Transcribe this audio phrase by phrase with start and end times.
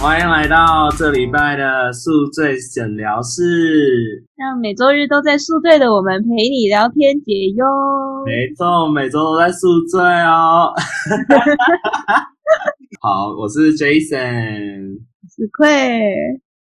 [0.00, 4.24] 欢迎来到这礼拜的宿醉诊疗室。
[4.34, 7.66] 让每周日都在宿醉的我们陪你聊天解忧。
[8.24, 10.72] 没错，每周都在宿醉哦。
[13.02, 15.00] 好，我是 Jason，
[15.36, 15.68] 是愧。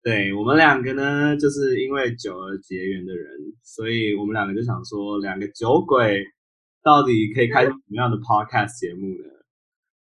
[0.02, 3.24] 对我们两个呢，就是因为酒而结缘的人，
[3.62, 6.24] 所以我们两个就想说，两个酒鬼
[6.82, 9.30] 到底可以开什么样的 podcast 节目呢？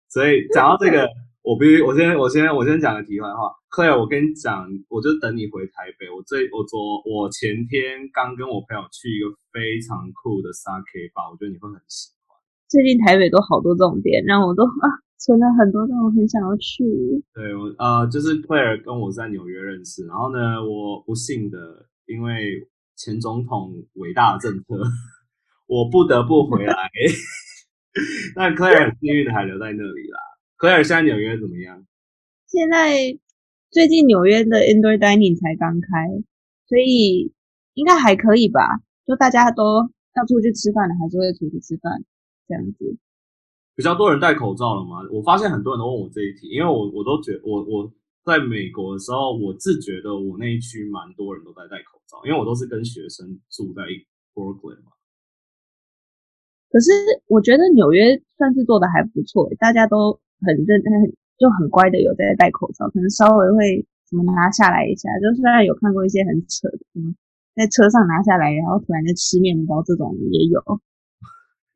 [0.09, 1.09] 所以讲到这个。
[1.43, 3.51] 我必须，我先，我先，我先讲个题外话。
[3.69, 6.09] Clare，我跟你讲，我就等你回台北。
[6.09, 12.39] 我最，我昨，我前天刚跟我朋友去一个非常酷的 Sake 吧，我觉得你会很喜欢。
[12.71, 14.87] 最近台北都好多这种店，让我都啊
[15.19, 16.79] 存了很多，让我很想要去。
[17.35, 21.59] 对，我呃，就是 Clare 跟我在纽约认识，然后呢，我不幸的
[22.07, 22.63] 因为
[22.95, 24.79] 前总统伟大的政策，
[25.67, 26.87] 我不得不回来。
[28.33, 30.19] 但 Clare 很幸运的还留在那里啦。
[30.63, 31.85] 科尔，现在纽约怎么样？
[32.47, 33.19] 现在
[33.69, 36.07] 最近纽约的 indoor dining 才刚开，
[36.69, 37.33] 所以
[37.73, 38.79] 应该还可以吧。
[39.05, 39.83] 就大家都
[40.15, 42.05] 要出去吃饭的，还是会出去吃饭
[42.47, 42.95] 这样子。
[43.75, 45.03] 比较多人戴口罩了吗？
[45.11, 47.91] 我发现很多人都问我这一题，因为我我都觉我我
[48.23, 53.83] 在美国的时候，我自觉得我那一区蛮多人都在戴口罩，因为我都是跟学生住在
[54.33, 54.95] Brooklyn 嘛。
[56.71, 56.89] 可是
[57.27, 60.22] 我觉得纽约算是做的还不错，大家都。
[60.45, 67.13] 很认很就很乖的有在戴口罩，可能稍微会什么拿下来一下，就虽然有看过一些很扯的，什么
[67.55, 70.61] 在车上拿下来，然后突然在吃面包这种也有，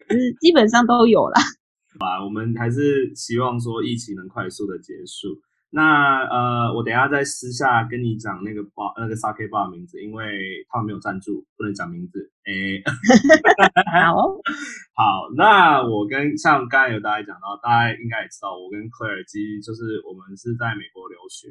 [0.08, 1.42] 就是基本上都有啦。
[2.00, 5.42] 啊，我们还是希望说疫情能快速的结束。
[5.70, 12.32] 那呃，我等下在私下跟你讲那个包那个 sake bar 名字，因为他们没有赞助，不能讲名字。
[12.48, 12.80] 哎，
[14.08, 14.16] 好，
[14.96, 21.50] 好，那我跟像刚才有大家讲到，大家应该也知道，我跟科尔基就是我们是在美国留学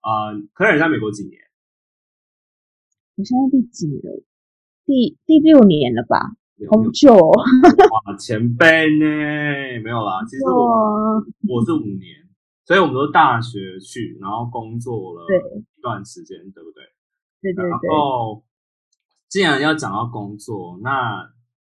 [0.00, 0.30] 啊。
[0.54, 1.40] 科尔在美国几年？
[3.16, 4.00] 我现在第几年？
[4.86, 6.38] 第第六年了吧？
[6.70, 9.04] 好久， 哇，前辈呢？
[9.82, 11.18] 没有啦，其实我
[11.48, 12.19] 我是五年。
[12.70, 15.26] 所以我们都大学去，然后工作了
[15.58, 16.84] 一段时间，对不对？
[17.42, 17.68] 对对对。
[17.68, 18.44] 然后，
[19.28, 21.28] 既然要讲到工作，那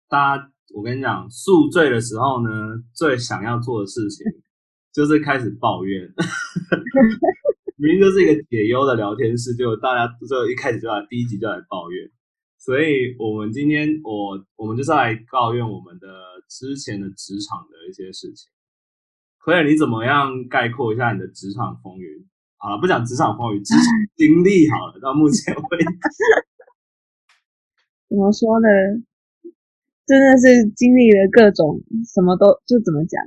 [0.09, 2.49] 大家，我跟你讲，宿醉的时候呢，
[2.95, 4.25] 最想要做的事情
[4.91, 6.01] 就是开始抱怨。
[7.77, 12.09] 明明就是一个解忧的聊天室，就大家就一开始就来第一集就来抱怨。
[12.57, 16.07] 所以我们今天，我我们就是来抱怨我们的
[16.49, 18.49] 之前的职场的一些事情。
[19.47, 22.05] 所以你怎么样概括一下你的职场风云？
[22.57, 23.83] 好了，不讲职场风云， 职场
[24.17, 24.99] 经历好了。
[25.01, 25.85] 到目前为止，
[28.11, 28.67] 怎么说呢？
[30.05, 31.81] 真的是经历了各种
[32.13, 33.23] 什么都就怎么讲，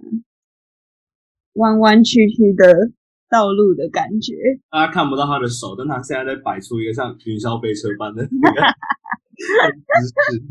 [1.54, 2.90] 弯弯曲曲的
[3.30, 4.34] 道路的感觉。
[4.68, 8.60] 大家看不到他的手，但他现在在摆出一个像云霄飞车般的那个
[9.96, 10.44] 姿势。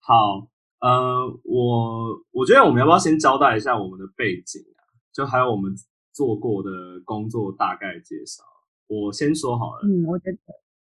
[0.00, 0.48] 好，
[0.80, 4.60] 呃，我我觉得我们要不要先交代一下我们的背景？
[5.12, 5.72] 就还有我们
[6.12, 6.70] 做过的
[7.04, 8.44] 工作大概介绍，
[8.86, 9.80] 我先说好了。
[9.84, 10.38] 嗯，我觉得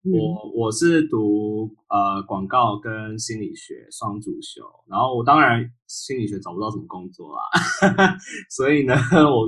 [0.04, 8.18] 我我是读呃广告跟心理学双主修，然后我当然心理学找不到什么工作啦，
[8.50, 8.96] 所以呢，
[9.30, 9.46] 我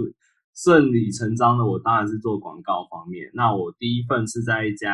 [0.55, 3.31] 顺理成章的我当然是做广告方面。
[3.33, 4.93] 那我第一份是在一家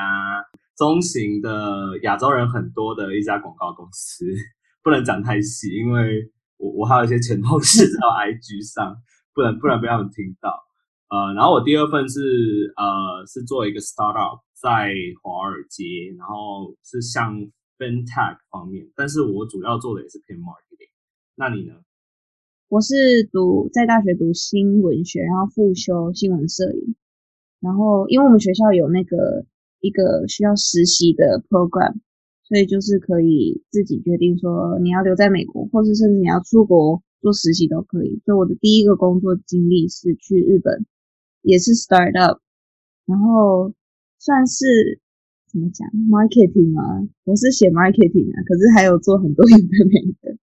[0.77, 4.25] 中型的亚洲人很多的一家广告公司，
[4.81, 8.95] 不能讲太细，因为我我还有一些前同事在 IG 上。
[9.33, 10.49] 不然不然被他们听到，
[11.09, 14.91] 呃，然后我第二份是呃是做一个 startup 在
[15.21, 15.83] 华尔街，
[16.17, 17.35] 然后是像
[17.77, 20.89] fintech 方面，但是我主要做的也是偏 marketing。
[21.35, 21.73] 那你呢？
[22.67, 26.95] 我是读在大学读新闻学，然后复修新闻摄影，
[27.61, 29.45] 然后因为我们学校有那个
[29.79, 31.95] 一个需要实习的 program，
[32.43, 37.01] 所以就是可以自己决定说你要留在美国，或是甚至你要出国。
[37.21, 40.85] 做实习都可以，所以我的第一个工作经历是去日本，
[41.41, 42.39] 也是 startup，
[43.05, 43.73] 然后
[44.17, 45.01] 算是
[45.51, 47.09] 怎么讲 marketing 吗？
[47.25, 50.37] 我是写 marketing 啊，可是还有做很多有的没的。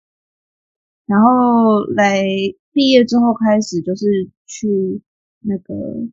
[1.06, 2.24] 然后来
[2.72, 5.02] 毕业之后开始就是去
[5.42, 6.08] 那个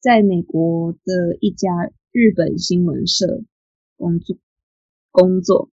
[0.00, 1.68] 在美国的一家
[2.12, 3.42] 日本新闻社
[3.96, 4.38] 工作，
[5.10, 5.70] 工作，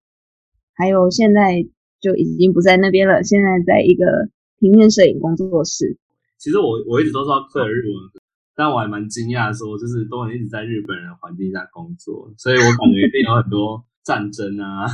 [0.74, 1.68] 还有现在。
[2.00, 4.30] 就已经不在那边了，现在在一个
[4.60, 5.98] 平面摄影工作室。
[6.38, 8.24] 其实我我一直都知道克尔日文，
[8.56, 14.88] 但我还蛮惊讶，说就是都能一直在日本人环境下工作，所以我感觉一定有很多战争啊，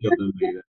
[0.00, 0.64] 有的没的。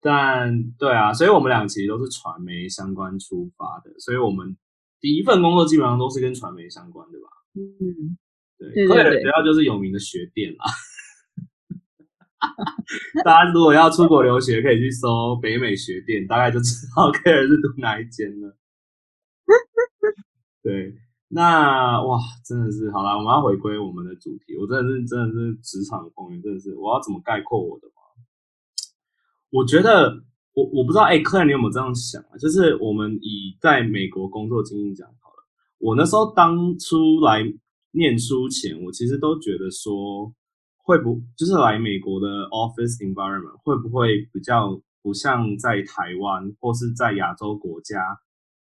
[0.00, 4.56] 但对啊，所以我们俩其实都是传媒相关出发的，所以我们。
[5.00, 7.28] 第一份工作基本上都是跟传媒相关的吧？
[7.54, 8.16] 嗯，
[8.58, 10.64] 对，对对科尔对学校就是有名的学店啦。
[13.24, 18.56] 大家如果要出国留学，可以去搜北美学店，大概就知道科尔是读哪一间了。
[20.62, 20.94] 对，
[21.28, 24.56] 那哇，真的是好了，我们要回归我们的主题。
[24.58, 27.92] 我真的是真的是职场风云，真的是我要怎么概括我的吗？
[29.50, 32.36] 我觉得我我不知道，哎、客人，你有没有这样想啊？
[32.38, 35.46] 就是我们以在美国工作经验讲好了，
[35.78, 37.44] 我那时候当初来
[37.92, 40.34] 念书前，我其实都觉得说，
[40.84, 48.20] 会不就是来美国的 office environment 会不会比较不像在台湾或是在亚洲国家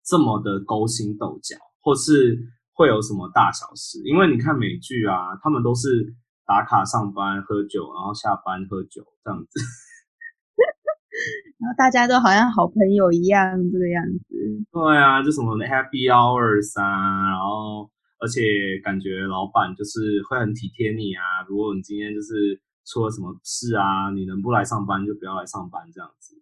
[0.03, 2.39] 这么的勾心斗角，或是
[2.73, 4.01] 会有什么大小事？
[4.05, 6.15] 因为你看美剧啊，他们都是
[6.47, 9.61] 打卡上班喝酒，然后下班喝酒这样子。
[11.59, 14.37] 然后大家都好像好朋友一样这个样子。
[14.71, 21.23] 对啊，就什么 happy hours 啊，然后而且感觉老板就是会很体贴你啊。
[21.49, 26.35] 如果你今天就是出了什么事啊，你能不来上班就不要来上班这样子。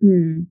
[0.00, 0.48] 嗯，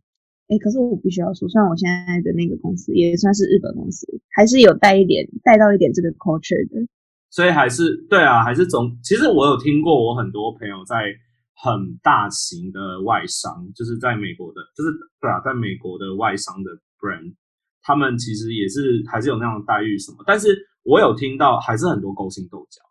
[0.47, 6.87] 哎，可是我必须要说，虽然我现在的那个公司也算是日本公司，还是有带一点带到一点这个 culture 的。
[7.29, 11.15] 所以还是对啊，还是总其实我有听过，我很多朋友在
[11.53, 17.33] 很大型的外商，就是在美国的，就是对啊，在美国的外商的 brand，
[17.81, 22.81] 他们其实也是还是有那样的待遇什么，但是我有听到还是很多勾心斗角，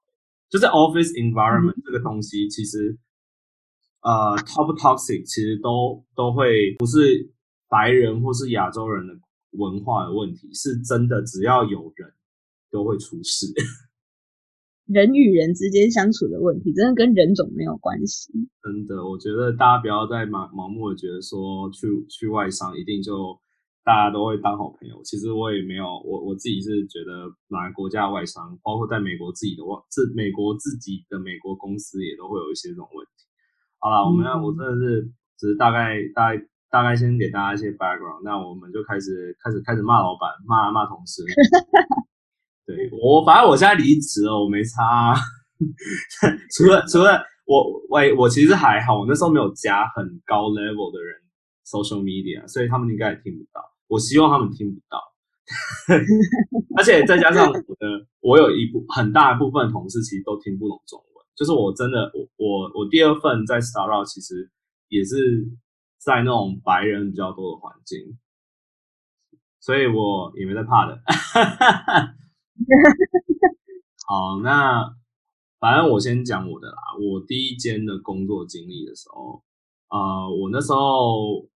[0.49, 2.99] 就是 office environment 这个东西，其实
[4.03, 7.31] 呃 top toxic 其实都都会不是
[7.69, 9.15] 白人或是亚洲人的
[9.53, 12.13] 文化的问题，是真的只要有人
[12.71, 13.47] 都会出事。
[14.87, 18.33] 人与人之间相处的问题，真的跟人种没有关系。
[18.61, 23.39] 真的，我觉得大家不要再盲盲目的觉得说去去外商一定就
[23.91, 25.03] 大家都会当好朋友。
[25.03, 33.27] 其实我也没有，我我自己是觉得哪个国家的外商，包括在美国自己的外，自美国自己的美国公司也都会有一些这种问题。
[33.81, 36.39] 好了，我们要、我真的是只是大概大概
[36.71, 41.27] 大概先给大家一些 background，那我们就开始开始开始骂老板，骂骂同事。
[42.71, 45.19] 对我，反正我现在离职了，我没差、啊。
[46.55, 47.59] 除了除了我，
[47.91, 51.19] 我，我其实还好，我那时候没有加很高 level 的人
[51.67, 53.67] social media，所以他们应该也听不到。
[53.91, 55.03] 我希望他们听不到。
[56.79, 64.49] 而且再加上我的，我有一部很大一部分同事其实都听不懂中文，就是我真的，我我我第二份在 Startup 其实
[64.87, 65.45] 也是
[65.99, 68.17] 在那种白人比较多的环境，
[69.59, 71.03] 所以我也没在怕的。
[74.07, 74.95] 好，那
[75.59, 76.77] 反正我先讲我的啦。
[77.01, 79.43] 我第一间的工作经历的时候，
[79.89, 81.49] 呃，我那时候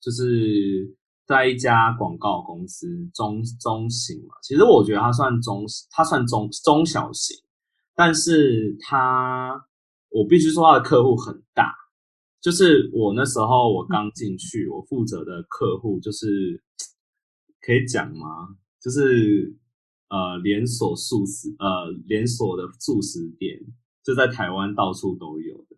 [0.00, 0.96] 就是
[1.28, 4.34] 在一家广告公司，中中型嘛。
[4.42, 7.36] 其实我觉得它算中，它算中中小型，
[7.94, 9.62] 但是它
[10.08, 11.74] 我必须说它的客户很大。
[12.40, 16.62] 就是我那时候我刚进去，我负责的客户就是
[17.60, 18.56] 可以讲吗？
[18.80, 19.54] 就是
[20.08, 23.60] 呃连锁素食呃连锁的素食店，
[24.02, 25.77] 就在台湾到处都有的。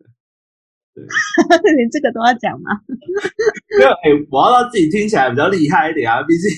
[0.93, 1.03] 对，
[1.77, 2.71] 连这个都要讲吗？
[3.79, 6.49] 没有哎，我要让自己听起来比较厉害一点啊，毕竟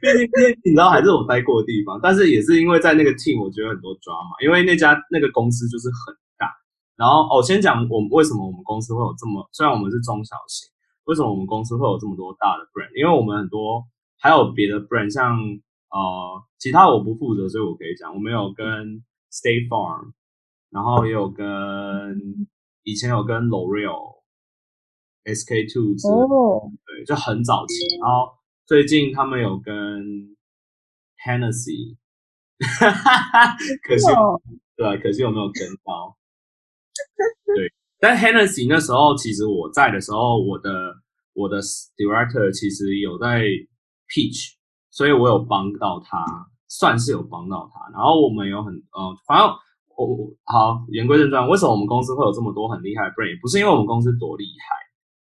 [0.00, 6.50] 毕竟毕竟你知道还是我待过的地方，但是也是因为在那个 team 我觉得很多 drama，因为那家那个公司就是很大。
[6.96, 10.66] 然后哦，先讲我们为什么我们公司会有这么，虽然我们是中小型，
[11.04, 12.90] 为什么我们公司会有这么多大的 brand？
[12.98, 13.84] 因为我们很多
[14.18, 15.38] 还有别的 brand，像
[15.94, 18.66] 呃其他我不负责，所以我可以讲，我们有跟
[19.30, 20.10] State Farm，
[20.70, 21.46] 然后也有跟
[22.88, 24.22] 以前有跟 L'Oreal、
[25.24, 27.74] SK Two 之类的哦，对，就很早期。
[28.00, 28.32] 然后
[28.64, 29.74] 最近他们有跟
[31.22, 31.96] Hennessy，
[33.86, 34.40] 可惜哦
[34.74, 36.16] 对啊，可惜我没有跟到。
[37.44, 40.70] 对，但 Hennessy 那时候其实我在的时候，我的
[41.34, 41.60] 我的
[41.96, 43.42] director 其实有在
[44.08, 44.54] pitch，
[44.90, 46.24] 所以我有帮到他，
[46.68, 47.90] 算是有帮到他。
[47.92, 49.54] 然后我们有很呃，反正
[50.06, 53.40] 我好言归正传，为什么我们公司会有这么多很厉害的 brand？
[53.40, 54.76] 不是因为我们公司多厉害，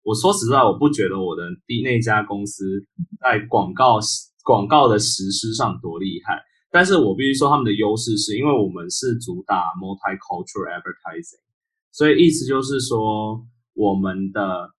[0.04, 2.80] 我说实在，我不觉得我的第那家公司
[3.20, 3.98] 在广告
[4.44, 6.40] 广告的实施上多厉害。
[6.70, 11.42] 但是我必须说，他们的优势是因为我们是主打 multicultural advertising，
[11.90, 14.70] 所以意思就是说，我们的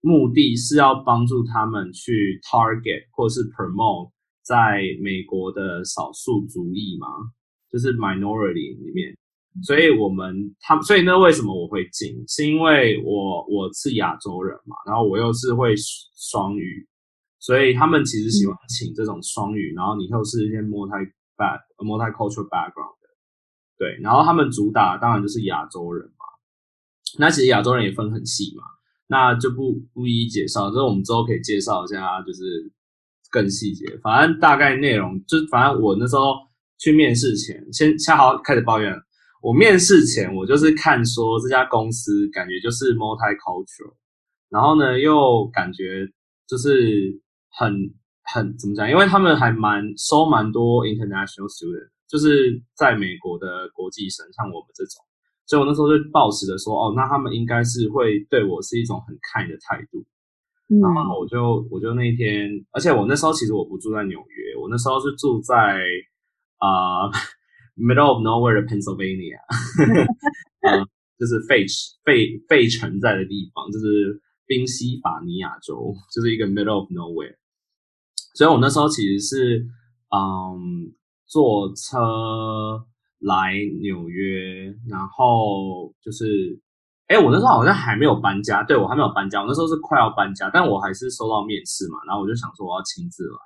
[0.00, 4.12] 目的是要帮助他们去 target 或是 promote
[4.42, 7.08] 在美国的少数族裔嘛，
[7.76, 9.14] 就是 minority 里面。
[9.62, 12.24] 所以我们他所以那为什么我会进？
[12.28, 15.74] 是因为我我是亚洲人嘛，然后我又是会
[16.14, 16.86] 双语，
[17.38, 23.08] 所以他们其实喜欢请这种双语，然后你又是一些 multi back multicultural background 的，
[23.78, 26.24] 对，然后他们主打当然就是亚洲人嘛。
[27.18, 28.62] 那其实亚洲人也分很细嘛，
[29.06, 32.70] 那就不不一一介绍，这我们之后可以介绍一下，就是
[33.30, 33.86] 更细节。
[34.02, 36.34] 反正大概内容就，反正我那时候
[36.78, 38.92] 去面试前，先恰好开始抱怨。
[39.42, 43.94] 我面试前我就是看说这家公司感觉就是 multicultural，
[44.48, 46.08] 然后呢又感觉
[46.48, 47.72] 就是很
[48.24, 48.90] 很怎么讲？
[48.90, 55.04] 因为他们还蛮收蛮多 international student，就是在美国的国际生，像我们这种。
[55.46, 60.04] 所以我那时候就抱持的说，哦，那他们应该是会对我是一种很看的态度。
[60.66, 65.78] 然后我就我就那一天，而且我那时候其实我不住在纽约，我那时候是住在
[66.58, 67.10] 啊
[67.76, 69.40] middle of nowhere Pennsylvania，
[71.18, 71.66] 就是费
[72.04, 77.36] 费费城在的地方，就是宾夕法尼亚州，就是一个 middle of nowhere。
[78.34, 79.66] 所以我那时候其实是
[80.10, 80.92] 嗯
[81.26, 82.86] 坐车。
[83.18, 86.60] 来纽约，然后就是，
[87.08, 93.38] 哎，我那时候好像还没有搬家，对我还没有搬家，我那时候是快要搬家，但我还是收到面试嘛，然后我就想说我要亲自来，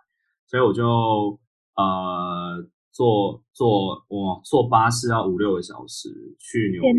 [0.49, 1.38] 所以我就
[1.76, 2.59] 呃
[3.00, 6.92] 坐坐我坐巴士要五六个小时去纽约，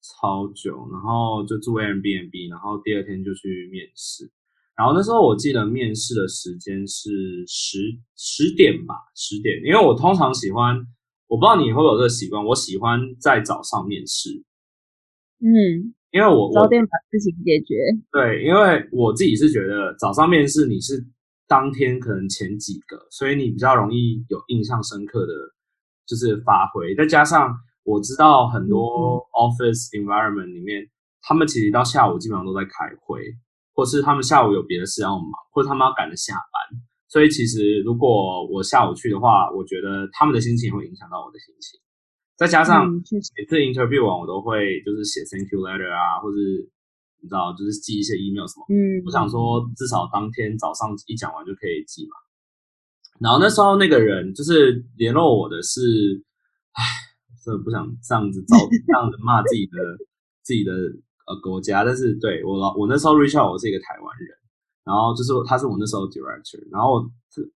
[0.00, 4.30] 超久，然后就住 Airbnb，然后第二天就去面试，
[4.76, 10.86] 然后那时候我记得面试的时间是十十点吧，十点，因为我通常喜欢。
[11.26, 14.30] 我不知道你会不会有这个习惯，我喜欢在早上面试。
[15.38, 17.76] 嗯，因为我早点把事情解决。
[18.10, 21.06] 对，因为我自己是觉得早上面试你是
[21.50, 25.34] 当天可能前几个，所以你比较容易有印象深刻的
[26.06, 26.94] 就是发挥。
[26.94, 27.52] 再加上
[27.82, 30.88] 我知道很多 office environment 里面，
[31.20, 33.20] 他们其实到下午基本上都在开会，
[33.74, 36.80] 或是他们下午有别的事要忙，或者他们要赶着下班。
[37.08, 41.80] 所以其实如果我下午去的话，我觉得他们的心情会影响到我的心情。
[42.36, 46.38] 再加上每次 interview 完，我都会就是写 thank you letter 啊，或者
[47.22, 48.66] 你知道，就是寄一些 email 什么。
[48.68, 52.16] 嗯，我想说至少当天早上一讲完就可以寄嘛。
[53.20, 56.24] 然后那时候那个人就是联络我的是，
[56.72, 56.82] 唉，
[57.44, 59.76] 真的不想这样子造 这样子骂自己的
[60.42, 60.72] 自己的
[61.26, 64.28] 呃国家，但是对我老我那时候 reach out 我是一个台湾人。
[64.82, 67.04] 然后就是他是我那时候 director，然后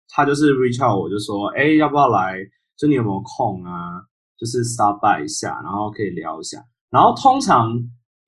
[0.08, 2.38] 他就是 reach out 我就说，哎，要不要来？
[2.76, 4.02] 就你有没有空啊？
[4.38, 6.64] 就是 stop by 一下，然后可以聊一下。
[6.88, 7.70] 然后通常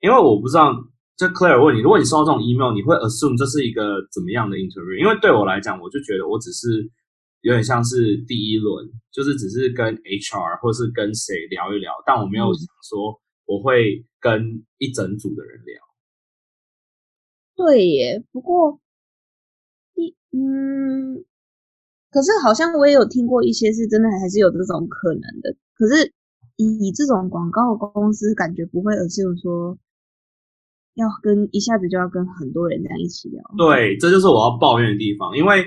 [0.01, 0.71] 因为我不知道，
[1.17, 4.99] 就 Claire 问你，如果你收到这种 email，你会 assume 这是一个怎么样的 interview？
[4.99, 6.91] 因为对我来讲，我就觉得我只是
[7.43, 15.79] 有点像是第一轮，就是只是跟 HR 或是跟谁聊一聊，但我没有想说我会跟一整组的人聊。
[17.55, 18.81] 对耶，不过。
[20.35, 21.23] 嗯，
[22.11, 25.55] 可是好像我也有听过一些是真的，还是有这种可能的。
[25.77, 26.11] 可是
[26.57, 29.79] 以这种广告公司，感觉不会，而是说
[30.95, 33.43] 要跟一下子就要跟很多人这样一起聊。
[33.57, 35.37] 对，这就是我要抱怨的地方。
[35.37, 35.65] 因为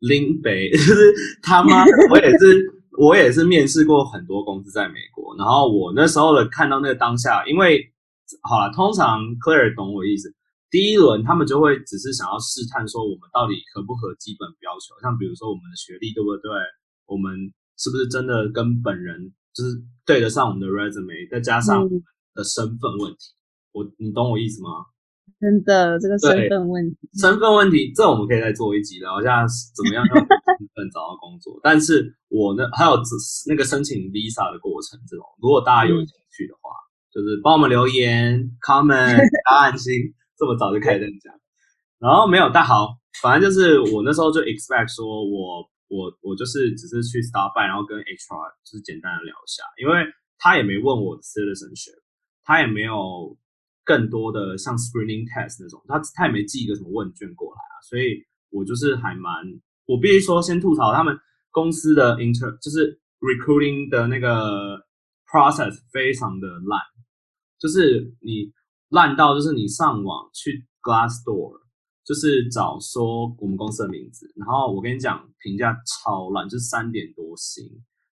[0.00, 1.12] 林北 就是
[1.42, 5.36] 他妈，我也是，我也是面试过很多公司在美国。
[5.36, 7.84] 然后我那时候的看到那个当下，因为
[8.42, 10.34] 好了，通常 Claire 懂我意思。
[10.70, 16.50] 第一轮他们就会只是想要试探说我们到底合不合基本要求，像比如说我们的学历对不对，
[17.04, 17.36] 我们
[17.76, 19.20] 是不是真的跟本人
[19.52, 19.76] 就是
[20.06, 21.86] 对得上我们的 resume，再加上
[22.32, 23.36] 的身份问题，
[23.72, 24.86] 我你懂我意思吗？
[25.40, 30.26] 真的这个身份问题，身份问题这我们可以再做一集聊一下怎么样用身
[30.74, 31.58] 份找到工作。
[31.64, 32.96] 但是我呢还有
[33.48, 36.70] 那个申请 visa 的过程这种，如果大家有兴趣的话，
[37.10, 39.18] 就是帮我们留言 comment
[39.50, 40.14] 答案心。
[40.38, 41.32] 这么早就开始讲，
[42.00, 50.02] 然后没有，但好，反正就是我那时候就 expect 说，我我我就是只是去 start by，然后跟 HR 就是简单的聊一下，因为
[50.38, 52.02] 他也没问我 citizenship，
[52.42, 53.36] 他也没有
[53.84, 59.32] 更多的像 screening test 那种，他他也没寄一个什么问卷过来啊，所以我就是还蛮，
[59.86, 61.16] 我必须说先吐槽他们
[61.50, 64.78] 公司的 inter 就是 recruiting 的那个
[65.26, 66.80] process 非常的烂，
[67.58, 68.52] 就是你。
[68.92, 71.62] 烂到就是你上网去 Glassdoor，
[72.04, 77.64] 就是找说我们公司的名字，然后我跟你讲评价超烂，就是三点多星。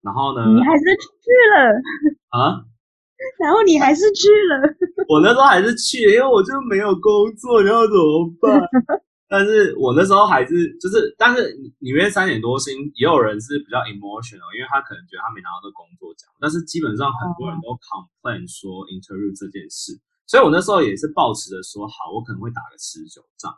[0.03, 1.81] 然后呢，你还是去了
[2.29, 2.61] 啊？
[3.41, 4.69] 然后你还是去了？
[5.07, 8.61] 我那时候还是去，因为我就没有工作，然后怎么办？
[9.29, 16.29] 但是我那时候还是就是，但是里面三点多星，也有人是比较 emotional，因为他可能觉得他没拿到这工作奖。
[16.39, 19.99] 但是基本上很多人都 complain 说 interview 这件事。
[20.27, 23.53] 所以我那时候也是抱持着说好，我可能会打个持久仗。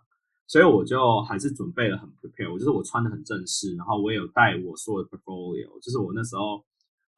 [0.50, 6.66] 所以我就还是准备了很 prepare，我就是我穿的很正式，然后我也有带我所有的 portfolio，就是我那时候，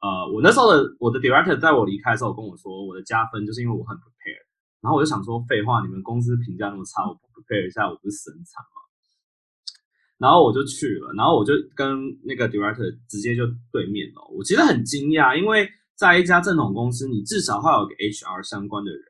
[0.02, 4.44] 呃，我那时候的我的 director 在我离开的时候跟我说，我的加分就是因为我很 prepare，
[4.82, 8.82] 然后我就想说，废话，你们公司评价那么差，我不 prepare 一下，我不是神惨吗？
[10.18, 11.88] 然后我就去了，然后我就跟
[12.24, 19.04] 那个 director 直接就对面了，我其实很惊讶，因为在一家正统公司，你至少会有个 HR 相关的人，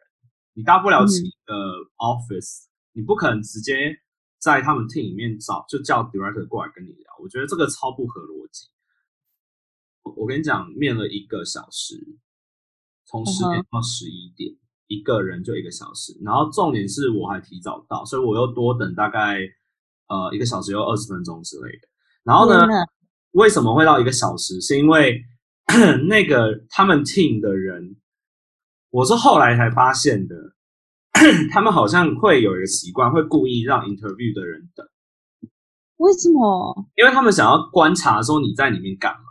[0.53, 1.55] 你大不了请一个
[1.97, 3.97] office，你不可能直接。
[4.41, 8.65] 在他们 team 里面找，就叫 director 过来跟你聊，我觉得这个超不合逻辑。
[10.15, 11.95] 我跟你讲，面了一个小时，
[13.05, 14.53] 从十点到十一点，
[14.87, 16.17] 一个人就一个小时。
[16.23, 19.39] 然后重点是我还提早到，所以我又多等大概
[20.07, 21.87] 呃一个小时又二十分钟之类的。
[22.23, 22.67] 然后呢，
[23.31, 24.59] 为什么会到一个小时？
[24.61, 25.23] 是因为
[26.07, 27.95] 那个他们 team 的人，
[28.89, 30.35] 我是后来才发现的。
[31.51, 34.87] 他们好像会有一个习惯，会故意让 interview 的人等。
[35.97, 36.87] 为什么？
[36.95, 39.30] 因为他们想要观察说你在里面干嘛。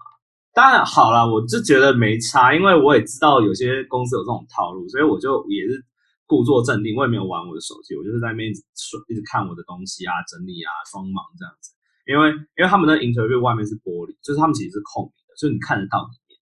[0.60, 5.82] 当然好了，我就觉得没差，因为我也知道有些公司有这种套路，所以我就也是
[6.26, 8.60] 故作镇定，我也没有玩我的手机，我就是在那边一直
[9.08, 11.72] 一直看我的东西啊，整理啊，双忙这样子。
[12.04, 16.36] 因为因为他们的 interview 外面是玻璃，就是他们其实是透明的，就是你看得到里面。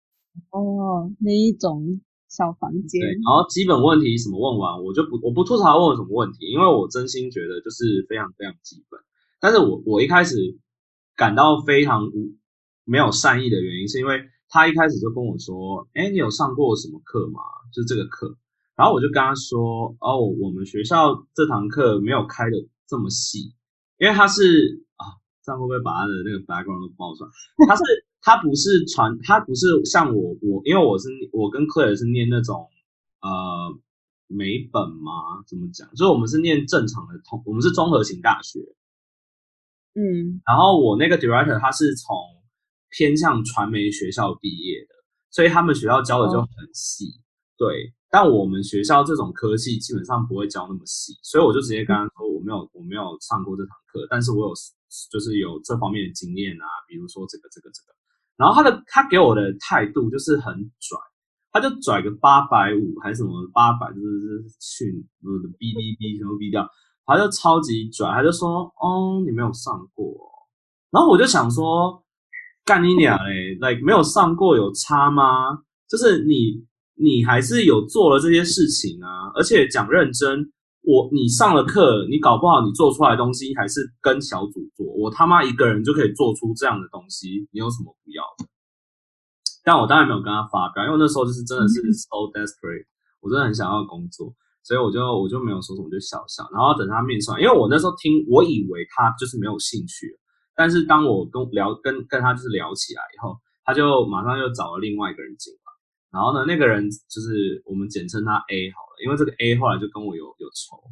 [0.51, 2.01] 哦，那一种。
[2.29, 9.01] 小房间，对，然后基本问题什么问完，我就不我不吐槽问我什么问题，因为我真心觉得就是非常非常基本。
[9.41, 10.37] 但是我我一开始
[11.17, 12.37] 感到非常无
[12.89, 17.41] 没有善意的原因，是因为他一开始就跟我说：“哎，你有上过什么课吗？
[17.73, 18.37] 就是这个课。”
[18.75, 22.57] 然后我就跟他说：“哦，我们学校这堂课没有开的
[22.89, 23.55] 这么细，
[23.99, 25.05] 因为他是啊，
[25.45, 27.31] 这样会不会把他的那个 background 都爆出来？
[27.69, 27.83] 他是。”
[28.21, 32.69] 他不是传，他不是像我，我因为我是我跟 Claire 是念那种
[33.23, 33.79] 呃
[34.27, 35.41] 美本吗？
[35.47, 35.89] 怎么讲？
[35.91, 38.59] 就是我们是念正常的通，我们是综合型大学，
[39.95, 42.17] 嗯，然后我那个 director 他是从
[42.91, 44.95] 偏向传媒学校毕业的，
[45.31, 47.05] 所以他们学校教的就很细，
[47.57, 47.93] 对。
[48.11, 54.55] 但我们学校这种科技基本上不会教那么细，所以我就直接跟他说我没有我没有上过这堂课，但是我有
[55.11, 57.93] 就是有这方面的经验啊，比如说这个这个这个。
[58.39, 60.99] 然后他的他给我的态度就是很拽，
[61.53, 66.67] 他就拽个八百五还是什么八百，就是去呃哔哔哔什么哔掉，
[67.05, 70.17] 他就超级拽，他就说哦你没有上过，
[70.91, 72.03] 然后我就想说
[72.69, 75.57] 干你俩嘞，like 没有上过有差吗？
[75.89, 76.63] 就是你
[76.95, 80.53] 你还是有做了这些事情啊，而且讲认真。
[80.83, 84.87] 我你上了课，你搞不好你做出来的东西还是跟小组做。
[84.97, 88.49] 我他妈一个人就可以做出这样的东西，你有什么不要的？
[89.65, 92.87] 但我当然没有跟他发表，因为那时候就是真的是 so desperate，
[93.21, 96.49] 我真的很想要工作，所以我就我就没有说什么，就笑笑。
[96.53, 100.09] 然后等他面上，因为我那时候听，我以为他就是没有兴趣，
[100.59, 105.61] 但是当我跟聊跟跟他就是聊起来以后，他就马上又找了另外一个人进来。
[106.11, 110.83] 然后呢，那个人就是我们简称他 A 好了，因为这个 A 后来就跟我有有仇。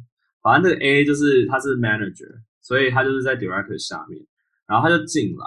[0.41, 4.25] 反正这个 A 就是他是 manager，所以他就是在 director 下面。
[4.65, 5.45] 然后他就进来，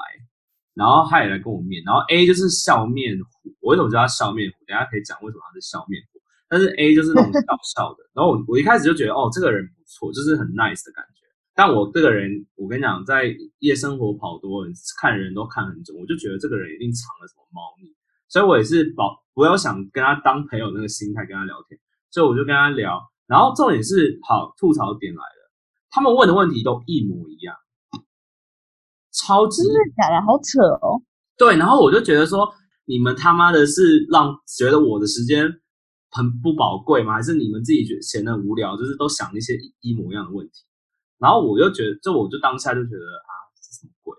[0.74, 1.82] 然后他也来跟我面。
[1.86, 4.56] 然后 A 就是笑面虎，我为什么叫他笑面虎？
[4.66, 6.20] 等下可以讲为什么他是笑面虎。
[6.46, 8.04] 但是 A 就是那种搞笑的。
[8.12, 11.19] 然后我我一开始就觉得哦，这个人不错，就是很 nice 的感觉。
[11.60, 14.64] 但我这个人，我跟你讲，在夜生活跑多，
[14.98, 17.94] 看人都看很准，我就觉得这个人一定藏了什么猫腻。
[18.30, 21.78] 所以我也是保，我有想跟他当朋友那个心态跟他聊天，
[22.10, 22.98] 所以我就跟他聊。
[23.26, 25.52] 然后重点是，好吐槽点来了，
[25.90, 27.54] 他们问的问题都一模一样，
[29.12, 30.24] 超级真的假的？
[30.24, 31.02] 好扯哦。
[31.36, 32.50] 对，然后我就觉得说，
[32.86, 35.60] 你们他妈的是让觉得我的时间
[36.10, 37.16] 很不宝贵吗？
[37.16, 40.64] 还是你们自己觉得闲得无聊，就是都想一些一模一样的问题？
[41.20, 44.16] 然后我就觉得，就我就当下就觉得啊，这什么鬼？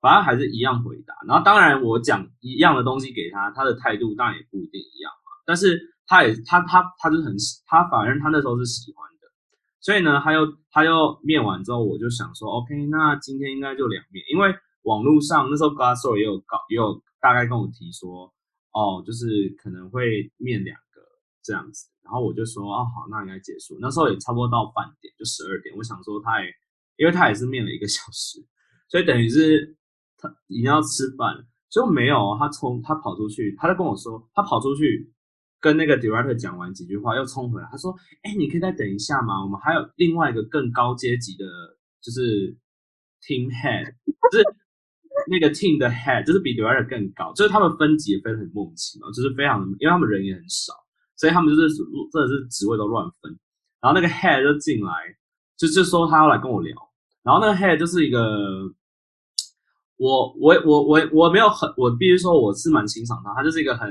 [0.00, 5.32] 反正还是一样回答，然后当然我讲一样的东西给他，他的态度当然也不一定一样嘛。
[5.46, 9.28] 但是他也他他他就很喜他反正他那时候是喜欢的，
[9.80, 18.32] 所以呢，他又他又面完之后，我就想说，OK，那今天应该就两面，因为网络上那时候 Glassdoor 也有搞也有大概跟我提说，
[18.72, 21.00] 哦，就是可能会面两个
[21.44, 23.78] 这样子，然后我就说，哦好，那应该结束。
[23.80, 26.50] 那时候也差不多到饭点，就十二点，我想说他也
[26.96, 28.38] 因为他也是面了一个 小时，
[28.88, 29.76] 所以等于是。
[30.24, 31.34] 他一定要吃饭，
[31.68, 35.12] 结果没有，他冲他跑出去，他就跟我说，他跑出去
[35.58, 39.42] 跟那个 director 讲完几句话，又冲回来，他说：“哎，你可以再等一下吗？
[39.42, 41.44] 我们还有另外一个更高阶级的，
[42.00, 42.56] 就是
[43.20, 43.92] team head，
[44.30, 44.44] 就是
[45.26, 50.72] 那个 team 的 head，就是比 director 更高，就是他们分级也分很莫名其妙，就是非常的，因为他们人也很少，
[51.16, 51.68] 所以他们就是
[52.12, 53.38] 真的是职位都乱分。
[53.80, 54.92] 然后那个 head 就进来，
[55.56, 56.76] 就就说他要来跟我聊。”
[57.22, 58.62] 然后那个 head 就是一个，
[59.96, 63.88] 我我我我我没有很，我必须说我是蛮欣赏她，她就是一个很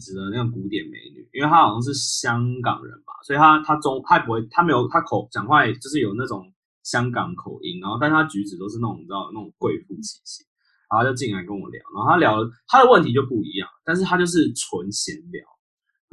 [0.00, 6.50] 直的那种古典美女，因为她好像是香港人吧，所以她她中她不会，她没有她口讲话就是有那种
[6.82, 10.44] 香港口音，然后但她举止都是那种你知道那种贵妇气息，
[10.90, 15.44] 然后就进来跟我聊，然后她聊她的问题就不一样，但是她就是纯闲聊，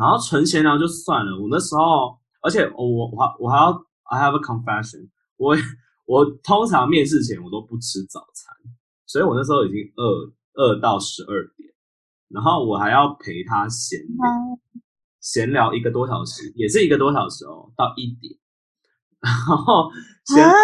[0.01, 3.69] 然后纯闲聊就算了，我那时候，而且我我我还我还要
[4.09, 5.55] I have a confession，我
[6.07, 8.51] 我通常面试前我都不吃早餐。
[9.05, 11.69] 所以我那时候已经饿饿到十二点，
[12.29, 14.25] 然后我还要陪他闲聊，
[15.19, 18.33] 闲聊一个多小时，也是一个多小时哦，到一点，
[19.19, 19.91] 然后
[20.25, 20.55] 闲聊，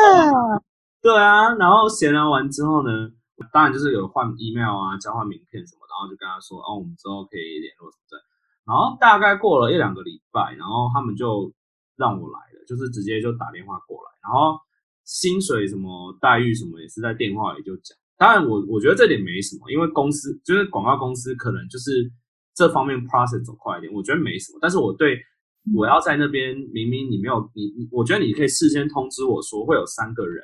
[1.02, 3.12] 对啊，然后闲聊完之后呢，
[3.52, 8.27] 当然就是有换 email 啊，交换名片什么，然后就跟他说，哦，我们之后可以联络什么的。
[8.68, 11.50] 然后大概过了一两个礼拜，然后他们就
[11.96, 14.60] 让我来了，就是直接就打电话过来，然后
[15.06, 17.98] 薪水什么待遇什么也是在电话里就讲。
[18.18, 22.12] 当然，我我觉得这点没什么，因为公司就是广告公司，可能就是
[22.56, 24.60] 这方面 process 走快一点，我觉得没什么。
[24.60, 25.18] 但是我对
[25.76, 30.44] 我要在那边，明明你没有你，我觉得你可以事先通知我说会有三个人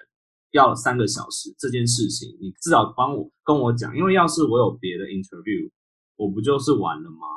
[0.52, 5.70] 要三个小时这件事情，你至少帮我跟我讲，因为要是我有别的 interview，
[6.16, 7.28] 我不就是完了吗？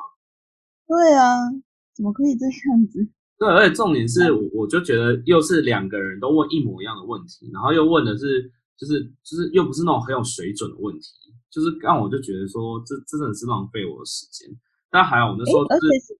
[0.87, 1.51] 对啊，
[1.93, 3.07] 怎么可以这样子？
[3.37, 8.51] 对，而且重点是，我我就觉得又是两个人都问一模一样的问题，然后又问的是。
[8.77, 11.09] 就是就是又不是那种很有水准的问题，
[11.49, 14.47] 就是让我就觉得说这真的是浪费我的时间。
[14.91, 16.13] 但还好我那时候而且是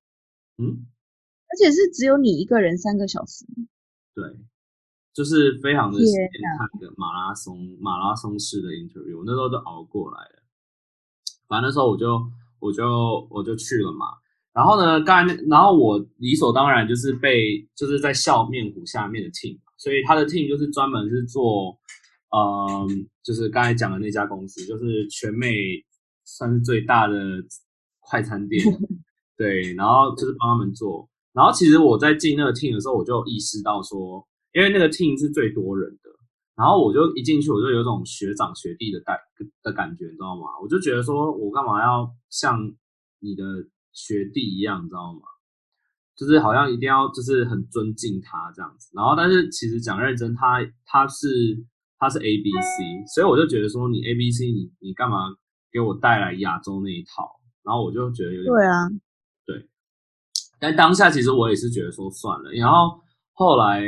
[0.57, 0.87] 嗯，
[1.45, 3.45] 而且是只有你一个人三个小时。
[4.15, 4.25] 对，
[5.13, 6.27] 就是非常的时间
[6.57, 10.41] 看的马拉松马拉松式的 interview，我那时候都熬过来了。
[11.47, 12.27] 反正那时候我就
[12.57, 14.07] 我就我就去了嘛。
[14.57, 21.77] 然后呢，刚才那然后我理所当然就是被就是在笑面虎下面的 team，所以他的 team 就是专门是做。
[22.29, 25.55] 嗯，就是刚才讲的那家公司，就是全美
[26.25, 27.15] 算是最大的
[28.01, 28.61] 快餐店，
[29.37, 31.07] 对，然后就是帮他们做。
[31.31, 36.09] 然后其实我在进那个 team 的时候，我就意识到说，因为那个 team 是最多人的，
[36.57, 39.17] 然后我就一进去，我就有种学长学弟的带
[39.63, 40.47] 的感觉，你知道吗？
[40.61, 42.59] 我就觉得说我干嘛要像
[43.19, 43.43] 你的
[43.97, 45.21] 学弟一样，你知道吗？
[46.15, 48.91] 就是好像一定要就是很尊敬他这样子。
[48.93, 51.65] 然后但是其实讲认真，他他是。
[51.99, 55.35] 他是 A B C，所以我就觉得说你 A B C，你你干嘛
[55.71, 57.27] 给我带来亚洲那一套？
[57.63, 58.87] 然后我就觉得有点对啊，
[59.47, 59.67] 对。
[60.59, 62.51] 但当下其实我也是觉得说算了。
[62.51, 63.01] 然后
[63.33, 63.81] 后来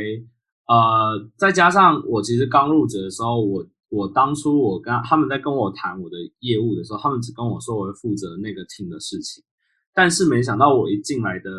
[0.66, 9.44] 呃，再加上我其实刚入职的时候，我我当初我跟他们在跟我谈我的业务的时候，他们只跟我说我会负责那个 team 的事情。
[10.00, 11.50] 但是没想到我一进来的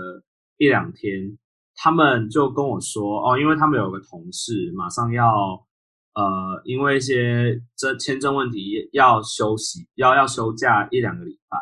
[0.56, 1.36] 一两天，
[1.74, 5.66] 他们就跟我说哦，因为他们有个同事马上要。
[6.12, 11.56] 呃，因为一些这签证问题要休息，要要休假一两个礼拜，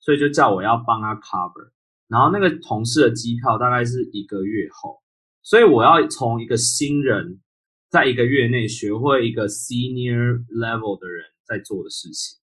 [0.00, 1.70] 所以就叫我要帮他 cover。
[2.06, 5.00] 然后那个同事的机票大概是一个月后，
[5.42, 7.40] 所以我要从一个新人
[7.88, 12.38] 在一个月内学会一个 senior level 的人在做的事情，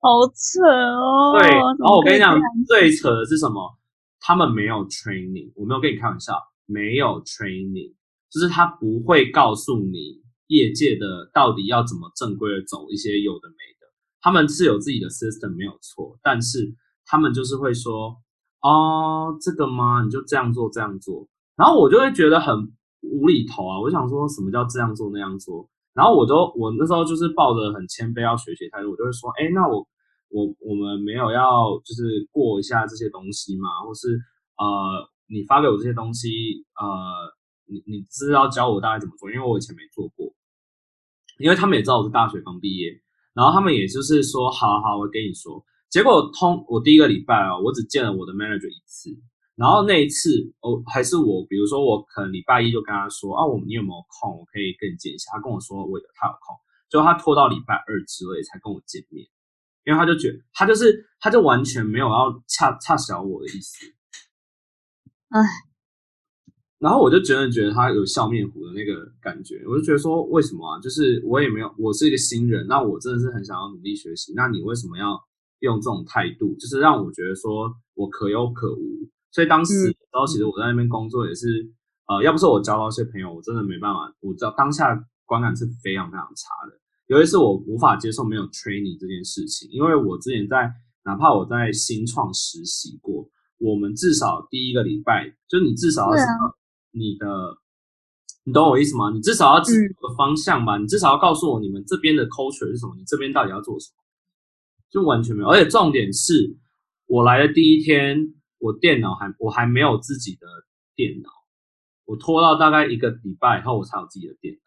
[0.00, 1.38] 好扯哦。
[1.38, 2.36] 对，然后我跟你讲，
[2.66, 3.78] 最扯的是什么？
[4.20, 6.34] 他们没有 training，我没有跟你开玩笑，
[6.66, 7.94] 没有 training，
[8.30, 10.20] 就是他不会告诉你。
[10.50, 13.86] 业界的到底要怎么正规的走一些有的没的，
[14.20, 16.74] 他们是有自己的 system 没有错，但是
[17.06, 18.16] 他们就是会说，
[18.60, 20.02] 哦，这个吗？
[20.02, 22.52] 你就这样做这样做，然后我就会觉得很
[23.02, 23.80] 无厘头啊！
[23.80, 25.70] 我想说什么叫这样做那样做？
[25.94, 29.86] 然后我都我那时候就是抱着很谦卑要学习态度，我就会说，哎，那我
[30.28, 34.18] 我我们没有要就是过一下这些东西嘛，或是
[34.56, 36.28] 呃，你发给我这些东西，
[36.80, 36.86] 呃，
[37.66, 39.30] 你你是要教我大概怎么做？
[39.30, 40.32] 因为我以前没做过。
[41.38, 42.92] 因为他们也知道我是大学刚毕业，
[43.32, 45.64] 然后他们也就是说，好好，我跟你说。
[45.88, 49.10] 结果通我第一个礼拜啊，我只见了我的 manager 一次，
[49.60, 50.30] 然后那一次
[50.62, 55.32] 哦，还是我，比如说我可能礼拜一就跟他说啊，我们你有没有空，我可以跟你见一下。
[55.32, 56.56] 他跟我说我有，他有空，
[56.88, 59.26] 就他拖到礼拜二之类才跟我见面，
[59.84, 63.84] 因为他就觉得他就是他就完全没有要恰恰小我的意思，
[65.28, 65.40] 唉。
[66.78, 70.80] 然后我就真的觉得他有笑面虎的那个感觉，我就觉得说为什么啊？
[70.80, 74.32] 就是我也没有，我是一个新人，那我真的是很想要努力学习。
[74.34, 75.22] 那你为什么要
[75.58, 76.54] 用这种态度？
[76.54, 79.06] 就是让我觉得说我可有可无。
[79.30, 81.70] 所以当时，然后其实我在那边工作也是，
[82.06, 84.12] 呃，要不是我交到一些朋友，我真的没办法。
[84.20, 90.72] 我知道当下观感是非常非常差的，有一次我无法接受没有 training 这件事情，因为我之前在
[91.04, 96.24] 哪怕我在新创实习过，我们至少第一个礼拜，就你至少要。
[96.92, 97.26] 你的
[98.42, 99.12] 你懂我意思吗？
[99.14, 104.02] 你至少要指个方向吧，你至少要告诉我你们这边的 culture 是什么，你这边到底要做什么，
[104.90, 105.48] 就完全没有。
[105.48, 106.56] 而且重点是
[107.06, 110.46] 我来的第一天，我电脑还我还没有自己的
[110.94, 111.28] 电脑，
[112.04, 114.60] 我拖到大概一个礼拜以后我才有自己的电脑。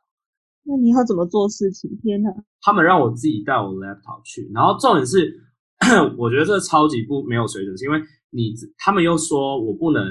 [0.66, 1.90] 那你要怎么做事情？
[2.02, 2.30] 天哪！
[2.62, 5.40] 他们让我自己带我的 laptop 去，然后重点是，
[6.20, 8.02] 我觉得这超级不没有水准，是因为
[8.32, 10.04] 你他们又说我不能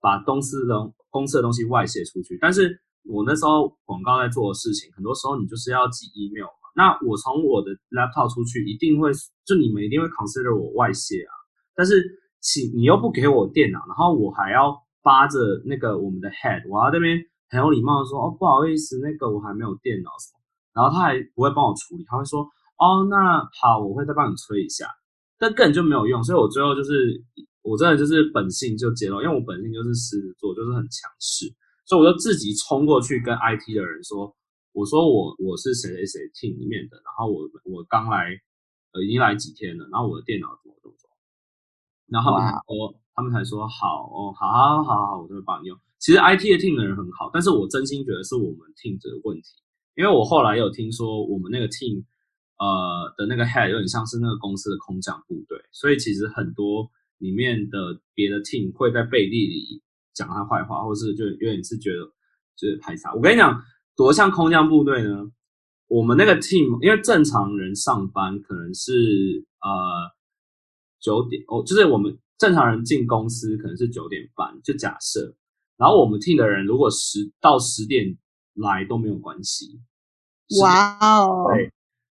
[0.00, 0.74] 把公司的
[1.10, 2.80] 公司的东西外泄出去，但是。
[3.06, 6.72] 我那时候广告在做的事情，很多时候你就是要寄 email 嘛。
[6.74, 9.12] 那我从我的 laptop 出去，一定会
[9.44, 11.32] 就你们一定会 consider 我外泄啊。
[11.76, 12.00] 但是，
[12.44, 17.16] 请你又不给我电脑，然后我还要扒着那个我们的 head，我要那边
[17.48, 20.44] 很有礼貌的说，哦，不好意思，那个我还没有电脑什么。
[20.76, 22.42] 然后他还不会帮我处理，他会说，
[22.76, 24.84] 哦，那好，我会再帮你催一下。
[25.38, 27.16] 但根本就没有用，所以我最后就是
[27.62, 31.48] 我真的就是本性就揭露，因为我本性就是狮子座，就是很强势。
[31.86, 34.34] 所以我就自己冲过去跟 IT 的人说
[34.72, 38.36] ：“我说我我是谁谁谁 team 里面的，然后我我刚来，
[38.92, 40.48] 呃，已经来几天了，然后我的电脑，
[42.08, 45.78] 然后他们说他们才说好哦，好好好好，我就会帮你用。
[45.98, 49.48] 其实 IT 的 team 的人很好，但是我真心觉得是我们 team 这个问题，
[49.96, 52.04] 因为我后来有听说我们那个 team
[52.58, 59.82] 呃的那个 head 有点像是那个公司的空降部队，所以其实很多里面的别的 team 会在背地里。”
[60.14, 61.98] 讲他坏话，或是就有点是觉得
[62.56, 63.12] 就是排查。
[63.14, 63.60] 我跟你讲，
[63.96, 65.28] 多像空降部队呢？
[65.88, 69.68] 我们那个 team，因为正常人上班可能是呃
[71.04, 75.36] 九点哦，就是我们正常人进公司可能是九点半，就假设。
[75.76, 78.16] 然后我们 team 的人如果十到十点
[78.54, 79.80] 来都没有关系。
[80.62, 81.44] 哇哦！
[81.52, 81.70] 对。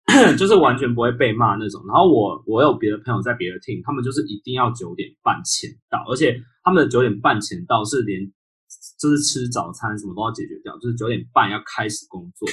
[0.37, 1.83] 就是完全不会被骂那种。
[1.87, 8.21] 然后我我有别的朋友在别的 team，他们就是一定要九点半前到，而且他们的九点半前到是连
[8.99, 12.47] 就是吃早餐什么都要解决掉，就是九点半要开始工作。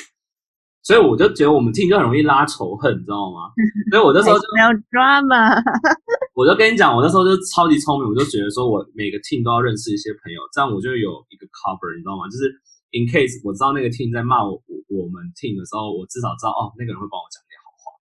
[0.83, 3.55] 所以我就觉得我们 team 就很容易拉仇恨，你知道吗？
[3.91, 5.55] 所以我那时候就没有 drama。
[6.35, 12.27] 我就跟你讲，我那时候就超级聪明，我就觉得说我每个 team 都要认识一些朋友，这样我就有一个 cover，你知道吗？
[12.27, 12.51] 就是
[12.91, 17.95] in case 我知道那个 team 在骂我我我们 team 的时候，我至少知道哦，那个人会帮我讲点好话。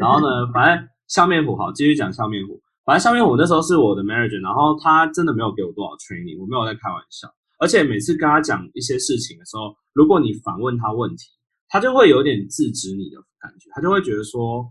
[0.00, 2.56] 然后呢，反正笑面虎好，继续讲笑面虎。
[2.86, 7.28] 反正笑面虎那时候是我的 manager，然后他真的没有给我多少 training，我没有在开玩笑。
[7.60, 11.28] 而且每次跟他讲一些事情的时候，如果你反问他问题，
[11.70, 14.70] 他就会有点制止你的感觉，他就会觉得说，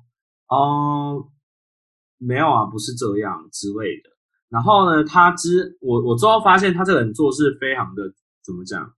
[0.49, 1.25] 哦，
[2.17, 4.09] 没有啊，不是这样之类的。
[4.49, 8.03] 然后呢，他之我我之后发现他这个人做事非常的
[8.43, 8.93] 怎么讲，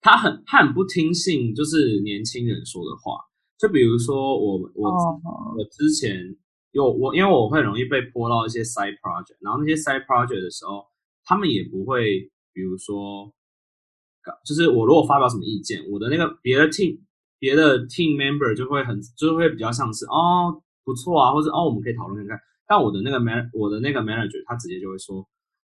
[0.00, 3.20] 他很他很不听信就是年轻人说的话。
[3.58, 4.90] 就比如说我我
[5.56, 6.36] 我之前
[6.72, 10.84] 有我，因为我会容易被泼到一些 side project，然后那些 side project 的时候，
[11.24, 13.32] 他们也不会，比如说，
[14.44, 17.00] 就是我如果发表什么意见，我的那个别的 team
[17.38, 25.26] 别的 team member 就会很就会比较像是哦不错啊，或者哦我们可以讨论看看，但我的那个 man 我的那个 manager 他直接就会说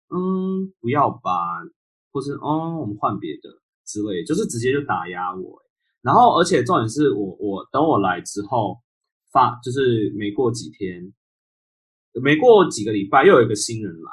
[0.10, 1.32] 嗯不要吧，
[2.12, 3.50] 或是哦我们换别的
[3.86, 5.62] 之类，就是直接就打压我。
[6.02, 8.76] 然后，而且重点是我，我等我来之后
[9.32, 11.14] 发，就是没过几天，
[12.24, 14.12] 没过几个礼拜，又有一个新人来。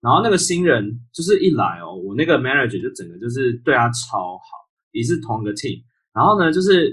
[0.00, 4.44] 然后那个新人就是一来哦，我那个 manager 就整个就是对他超好，
[4.92, 5.82] 也是同一个 team。
[6.14, 6.90] 然后呢，就是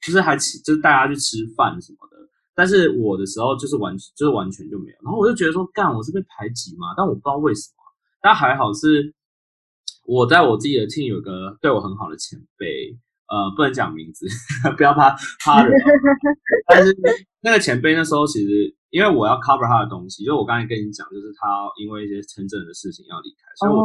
[0.00, 2.16] 就是还就是带他去吃饭什么的。
[2.54, 4.96] 但是我的时候就是完就是完全就没有。
[5.04, 6.94] 然后我就觉得说，干我是被排挤嘛？
[6.96, 7.82] 但我不知道为什么。
[8.20, 9.14] 但还好是
[10.06, 12.98] 我在我自己的 team 有个对我很好的前辈。
[13.30, 14.26] 呃，不能讲名字，
[14.78, 15.70] 不要怕怕人。
[16.66, 16.96] 但是
[17.42, 23.84] 那个前辈那时候其实，因为我要 cover 他的东西，就我刚才跟你讲，就是他因为一些城镇的事情要离开，所以我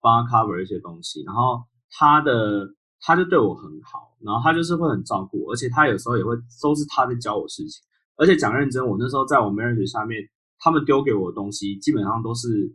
[0.00, 1.22] 帮他 cover 一些东西。
[1.24, 2.68] 然后他的
[3.00, 7.82] 他就对我很好，然后他就是会很照顾我，而且他有时候也会都是他在教我事情。
[8.16, 10.22] 而且讲认真，我那时候在我 manager 下面，
[10.58, 12.74] 他们丢给我的东西基本上都是。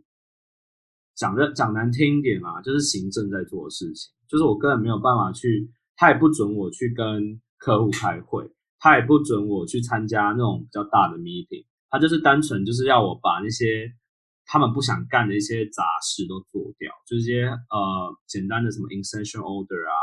[1.16, 13.90] 讲的讲难听一点啊，就是行政在做的事情，就是我根本没有办法去，他也不准我去跟客户开会，他也不准我去参加那种比较大的 meeting，他就是单纯就是要我把那些
[14.46, 19.96] 他们不想干的一些杂事都做掉，就是些呃简单的什么 extension order 啊，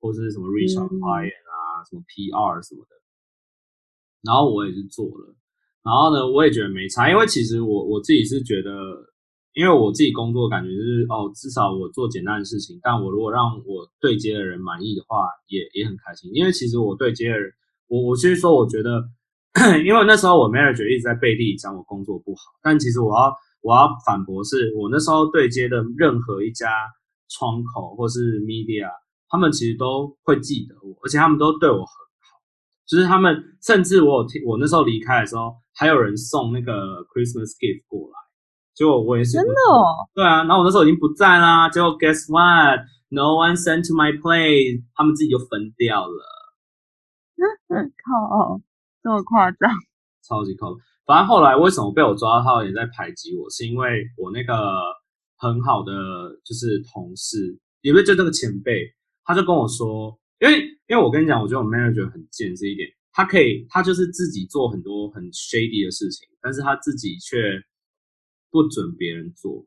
[0.00, 2.96] 或者是什么 reach out client 啊，什么 PR 什么的，
[4.22, 5.34] 然后我也是做了，
[5.82, 8.70] 然后呢，我也觉得没差，因为其实我我自己是觉得。
[9.52, 16.30] 因为我自己工作感觉就是哦，至少我做简单的事情，但我如果让我对接的人满意的话，也也很开心。
[16.32, 17.52] 因为其实我对接的人，
[17.90, 19.02] 我我其实说，我觉得，
[19.84, 26.70] 因为那时候我 manager 一直在背地里讲我工作不好，但其实我要我要反驳，是我那时候对接的任何一家
[27.28, 28.86] 窗口或是 media，
[29.28, 32.38] 他们其实都会记得我，而且他们都对我很好。
[32.86, 36.72] 就是他们甚至我有听，我那时候离开的时候，还有人送那个
[37.10, 38.14] Christmas gift 过来，
[38.74, 46.24] 结果我也是真的哦，对啊，然后我那时候已经不在啦，结果 guess what，no one sent to my place，他们自己就分掉了，
[47.74, 48.60] 嗯，靠，
[49.00, 49.70] 这么夸张，
[50.26, 50.76] 超级靠。
[51.06, 54.54] 反正后来为什么被我抓到，也在排挤我，是因为我那个
[55.36, 55.92] 很好的
[56.44, 58.92] 就是同事，也不是就那个前辈，
[59.24, 67.62] 他就跟我说，因为因为我跟你讲，我觉得我 manager 很贱这一点，他可以他就是自己做很多很 shady 的事情，但是他自己却
[68.50, 69.64] 不准别人做。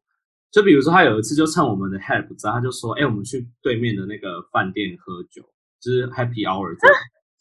[0.52, 5.42] 就比如说他有一次就趁我们的 head 不在，他就说，哎，我们去对面的那个饭店喝酒，
[5.82, 6.88] 就是 happy hour，这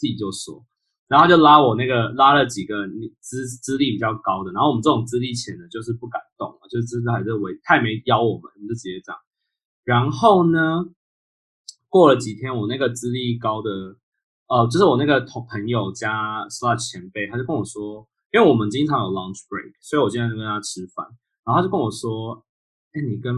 [0.03, 0.67] 自己就说。
[1.07, 2.75] 然后就拉我那个拉了几个
[3.21, 9.21] 资资历比较高的，然后我们这种资历浅的，就是不敢动，就知道还是为太没邀我们，我们就直接这样。
[9.85, 10.87] 然后呢，
[11.89, 13.71] 过了几天，我那个资历高的，
[14.49, 21.07] 呃，就是我那个同朋友加 slash 前辈，他就跟我说，因为我们经常有 lunch break，所以我今天就跟他吃饭，
[21.45, 22.43] 然后他就跟我说，
[22.93, 23.35] 哎，你跟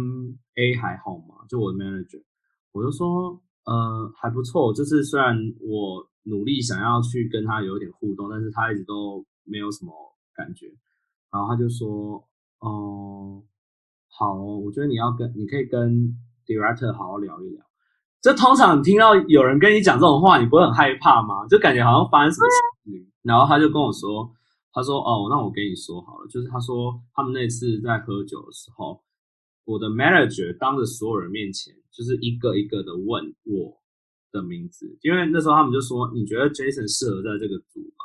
[0.55, 1.45] A 还好吗？
[1.49, 2.23] 就我的 manager，
[2.71, 6.09] 我就说，呃，还不错，就是虽然我。
[6.27, 9.93] 努力想要去跟他有点互动，但是他一直都没有什么
[10.35, 10.69] 感觉。
[11.31, 12.17] 然后他就说
[12.65, 13.43] ：“哦，
[14.09, 17.63] 好，我觉得你要跟你可以跟 director 好好聊一聊。”
[18.25, 21.47] 这通常听到有人跟你讲这种话，你不会很害怕吗？
[21.47, 23.13] 就感觉好像发生什么事情。
[23.21, 24.33] 然后他就跟我说
[24.73, 28.99] ：“他说哦，那我跟你说好了，就是他说他们那次在喝酒的时候，
[29.67, 33.81] 我的 manager 当着所有人面前，就是一个一个的问我。”
[34.35, 38.03] 的名字，因为那时候他们就说：“你觉得 Jason 适合在这个组吗？”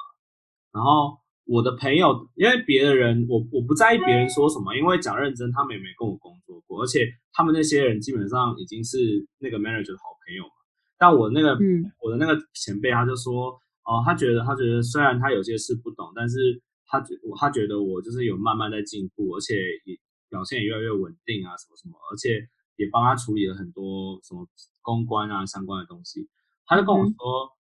[0.71, 7.01] 然后我的朋友，因为别的人，我我不在意别人说什么，因为讲认真，他们也没跟我工作过，而且
[7.33, 10.51] 他们那些人基本上已经是那个 manager 的好朋友嘛。
[10.99, 13.57] 但我那个，嗯，我的那个前辈他就说
[13.89, 19.97] ：“哦，他觉得他觉得虽然他有些事不懂，但是他觉他觉得我就是有慢慢在进步，而且也
[20.29, 22.47] 表现也越来越稳定啊，什么什么，而且。”
[22.79, 24.47] 也帮他处理了很多什么
[24.81, 26.29] 公关啊相关的东西，
[26.65, 27.13] 他就跟我说，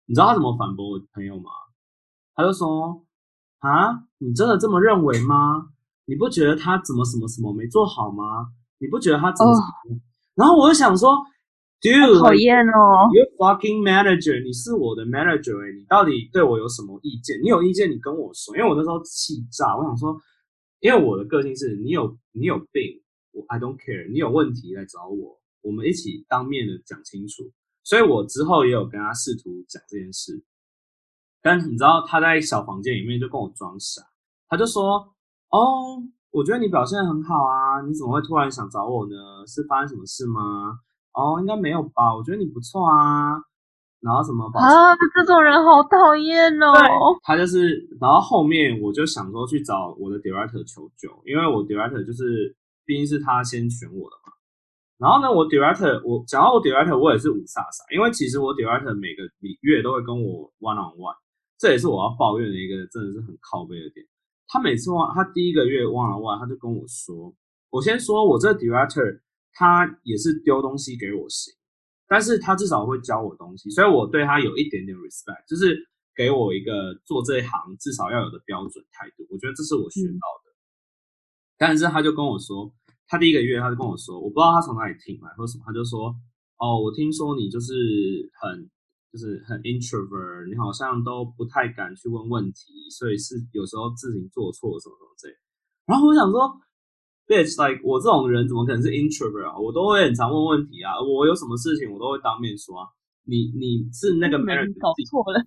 [0.08, 1.52] 你知道他怎么反驳我朋友吗？
[2.34, 3.06] 他就说，
[3.60, 5.70] 啊，你真的这么认为吗？
[6.06, 8.48] 你不觉得他怎么什么什么没做好吗？
[8.80, 9.54] 你不觉得他怎么？
[10.34, 11.16] 然后我就想说
[11.80, 17.40] ，Dude，讨厌哦，You fucking manager，你是我的 manager，哎，你到底对我有什么意见？
[17.44, 20.20] 你有意见你跟我说，因为我那时候气炸，我想说，
[20.80, 23.05] 因为我的个性是你有你有病。
[23.36, 27.52] 我 I don't care，你有问题来找我，我们一起当面的讲清楚。
[27.84, 30.42] 所以我之后也有跟他试图讲这件事，
[31.42, 34.02] 但你知道他在小房间里面就跟我装傻，
[34.48, 35.14] 他就说
[35.52, 39.46] ：“哦，我觉得你表现很好啊，你怎么会突然想找我呢？
[39.46, 40.80] 是发生什么事吗？
[41.14, 43.36] 哦，应该没有吧，我觉得你不错啊。
[44.02, 46.74] 然后什么啊，这种人好讨厌哦。
[47.22, 52.56] 他就是，然后后面我就想说去找我的 director 求救，因为我 director 就是。
[52.86, 54.32] 毕竟是他先选我的嘛，
[54.98, 59.24] 然后呢，我 director 我讲到我 director 我也是五傻傻，因为其实我 director 每个
[59.62, 61.18] 月都会跟我 one on one，
[61.58, 64.06] 这也是我要抱怨的一个真的是很靠背的点。
[64.48, 67.34] 他每次 one 他第一个月 one on one 他就跟我说，
[67.72, 69.20] 我先说我这 director
[69.52, 71.52] 他也是丢东西给我行，
[72.08, 75.76] 但是他至少会教我东西，所以我对他有一点点 respect，就是
[76.16, 80.45] 给我一个做这一行至少要有的标准态度，我觉得这是我学到的。
[81.58, 82.72] 但是他就跟我说，
[83.08, 86.14] 他第一个月他就跟我说，我不知道他从哪里听来或什么，他就说，
[86.58, 87.74] 哦，我听说你就是
[88.40, 88.70] 很
[89.12, 95.34] 就是很 introvert，你好像都不太敢去问问题，所以是有时候自行做错什么什么之类。
[95.86, 96.52] 然后我想说
[97.28, 99.58] ，bitch like 我这种人怎么可能是 introvert 啊？
[99.58, 102.88] 我都会很常问问题啊，我有什么事情我都会当面说啊。
[103.28, 105.42] 你你是那个 manager 搞错了，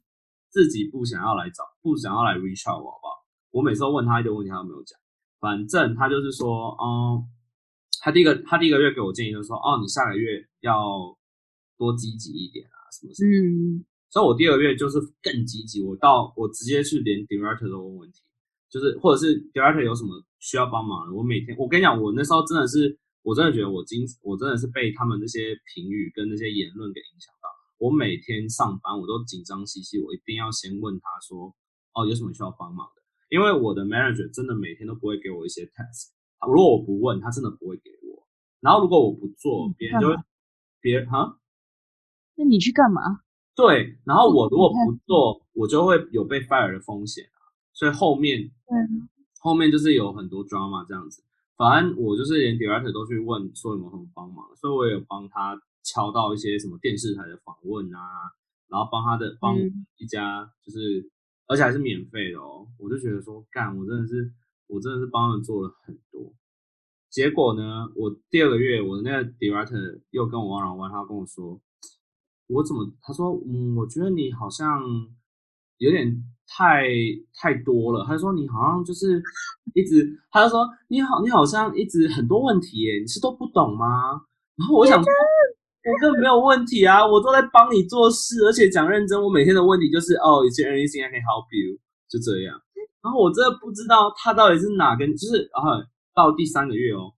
[0.50, 3.14] 自己不想要来找，不想要来 reach out 我好不好？
[3.50, 4.98] 我每次都问他一个问题，他都没有讲。
[5.40, 7.24] 反正他就是说，嗯，
[8.00, 11.16] 他第一个他第一个月给我建议就是说，哦，你下个月要
[11.76, 13.30] 多积极一点啊，什么什么。
[13.30, 13.84] 嗯。
[14.10, 18.22] 所以我第二个月就是更积极，我到我直接去连 director 都问问题，
[18.70, 31.54] 就是或者是 director 有什么需要帮忙的，我每天我跟你讲，我那时候真的是，我真的觉得我今我真的是被他们那些评语跟那些言论给影响到，我每天上班我都紧张兮兮，我一定要先问他说，
[31.92, 32.97] 哦，有什么需要帮忙的。
[33.28, 36.10] 因为我的 manager 真的每天都不会给我一些 task，
[36.46, 38.26] 如果我不问他，真的不会给我。
[38.60, 40.16] 然后如果我不做，别人就会
[40.80, 41.38] 别哈，
[42.36, 43.02] 那你去干嘛？
[43.54, 47.38] 对，然后我如果不做，我就会有被 fire 的风险啊。
[47.72, 48.78] 所以后面，对，
[49.40, 51.22] 后面就是有很多 drama 这样子。
[51.56, 58.00] 反正我就是连 director 都去问说有没有什么帮忙，所以我也有帮他敲到一些什么电视台的访问啊，
[58.68, 59.56] 然后帮他的帮
[59.96, 61.10] 一家就是
[61.48, 64.32] 而且还是免费的哦，我就觉得说干，我真的是
[64.68, 66.32] 我真的是帮他们做了很多。
[67.10, 71.60] 结果呢，我第二个月我的那个 director 又跟我玩了玩，他跟我说。
[72.48, 72.90] 我怎么？
[73.02, 74.80] 他说，嗯，我觉得你好像
[75.76, 76.88] 有点太
[77.34, 78.06] 太多了。
[78.06, 79.22] 他说你好像就是
[79.74, 84.12] 一直，他就说你好，你好像一直很多问题耶，你是都不懂吗？
[84.56, 84.98] 然后我想，
[85.88, 91.78] 我根本没有问题啊，我都在帮你做事，而且讲认真，我每天的问题就是哦，Is there anything I can help you？
[92.08, 92.60] 就这样。
[93.02, 95.70] 然后我真的不知道他到底是哪根，就是然后
[96.14, 97.12] 到第三个月哦，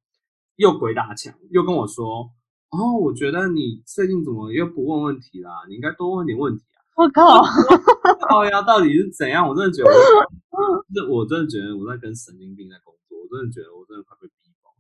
[0.56, 2.30] 又鬼打墙，又跟我说。
[2.70, 5.64] 哦，我觉得你最近怎么又不问问题啦？
[5.68, 6.78] 你应该多问点问题啊！
[6.94, 7.42] 我靠，
[8.28, 9.42] 靠呀，到底是怎样？
[9.48, 9.90] 我真的觉得，
[10.94, 14.70] 是我真的觉得我在跟神经病在工作，我真的觉得我真的快被逼疯。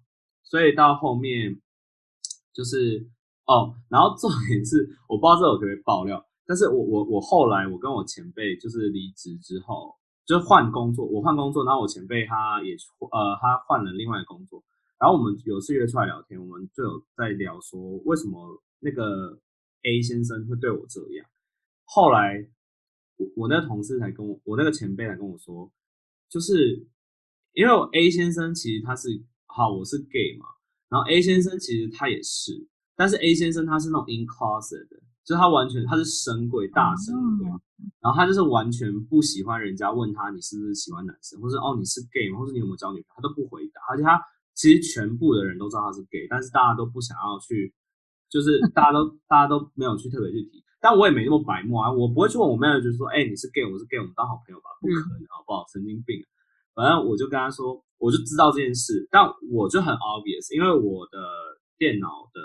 [0.44, 1.60] 所以到后面
[2.52, 3.08] 就是
[3.50, 9.92] 哦，然后重点是我不知道这我可不可以爆料，但是我我我后来我跟我前辈就是离职之后
[10.24, 12.76] 就是换工作，我换工作，然后我前辈他也
[13.10, 14.62] 呃他换了另外工作。
[15.00, 19.36] 然后我们有次约出来聊天，我们就有在聊说为什么那个
[19.82, 21.26] A 先生会对我这样。
[21.86, 22.46] 后来
[23.16, 25.72] 我我那个同事才跟我，我那个前辈才跟我说，
[26.28, 26.86] 就是
[27.54, 29.08] 因为我 A 先生其实他是
[29.46, 30.46] 好，我是 gay 嘛，
[30.88, 32.68] 然后 A 先生其实他也是，
[33.00, 37.48] 但是 A 先生他是那种 in closet 的，就是他完全他是神鬼大神鬼，
[38.04, 44.20] 然后他就是完全不喜欢人家问他你是不是喜欢男生，或者哦你是 gay 吗，或者你有没有交女朋友，他都不回答，而且他。
[44.52, 47.72] 其实全部的人都知道他是 gay，但是大家都不想要去，
[48.28, 50.62] 就是 大家都大家都没有去特别去提。
[50.82, 54.68] 但我也没那么白目啊，我不会去问我妹妹，就是说，哎，你是 gay，我是 gay，我们当好朋友吧？
[54.82, 55.64] 不可能，好不好？
[55.72, 56.20] 神经病！
[56.74, 61.16] 反正我就跟他说，我就知道这件事，但我就很 obvious，因为我的
[61.78, 62.40] 电脑的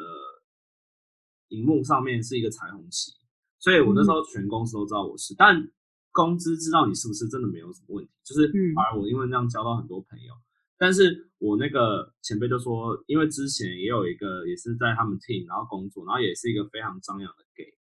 [1.50, 3.12] 荧幕上面是一个彩虹旗，
[3.60, 5.34] 所以我那时候全公司都知道我是。
[5.38, 5.68] 但
[6.12, 10.34] 公司知道你是不是真的没有什么问题，就是反而我因为那样交到很多朋友。
[10.78, 17.78] 但是我那个前辈就说，因为之前也有一个也是在他们 team 然后工作，然后也是一个非常张扬的 gay，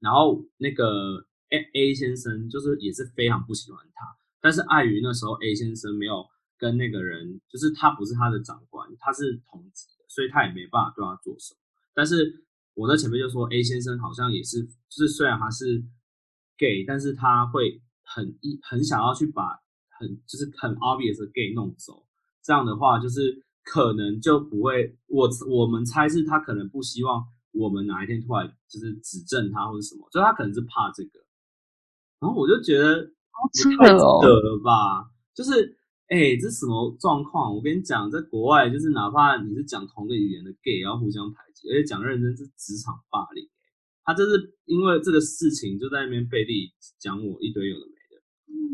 [0.00, 6.26] 然后那个 A A 先生就是也是非常不喜欢他，但是碍于那时候 A 先生没有
[6.58, 11.60] 跟那个人，就是他不是他的长官，他是同级的，所以他也没办法对他做什么。
[11.94, 12.44] 但是
[12.74, 15.84] 我那前辈就说，A 先生好像也是，就是虽然他是
[16.56, 19.60] gay，但是他会很一很想要去把。
[20.00, 22.04] 很就是很 obvious 的 gay 弄走，
[22.42, 31.20] 这样的话就是可能就不会，我我们猜是他可能不希望我们哪一天突然就是指正他或者什么，就他可能是怕这个。
[32.18, 33.12] 然后我就觉得
[33.78, 35.78] 太扯了吧，就是
[36.12, 37.56] 哎，这什么状况？
[37.56, 43.48] 我跟你讲，在国外就是哪怕你是讲同个语言的 gay，也要互相排挤，而且讲认真是职场霸凌。
[44.04, 48.22] 他就是因为这个事情就在那边背地讲我一堆有的没的。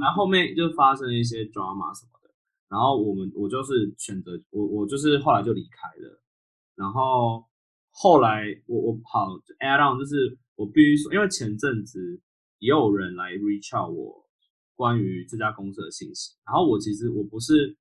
[0.01, 2.35] 然后后面就发生了一些 drama 什么的，
[2.69, 6.21] 然后我们我就是选择我我就是后来就离开了，
[6.75, 7.45] 然后
[7.91, 9.29] 后来我我跑
[9.61, 12.21] add on 就是我必须说，因为前阵子
[12.59, 14.28] 也有人来 reach out 我
[14.79, 17.77] 关于这家公司的信息，然后我其实我不是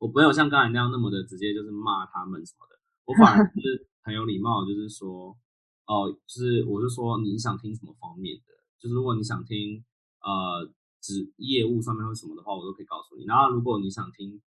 [0.00, 5.36] 我没有像刚才那样那么的直接就是骂他们什么的，我反而 是很有礼貌，就是说
[5.84, 9.84] 哦，就是我就说你想听什么方面的，就是如果你想听
[10.22, 10.72] 呃。
[11.04, 13.26] 指业务上面或什么的话，我都可以告诉你。
[13.26, 14.40] 然后，如果你想听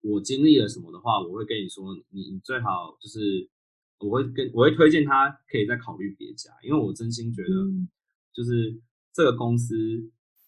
[0.00, 3.48] 我经历了什么的话，我会跟你说，你你最好就是
[4.00, 7.54] 我会跟我会推荐他可以再考虑别家，因为我真心觉得，
[8.32, 8.76] 就是
[9.12, 9.76] 这个公司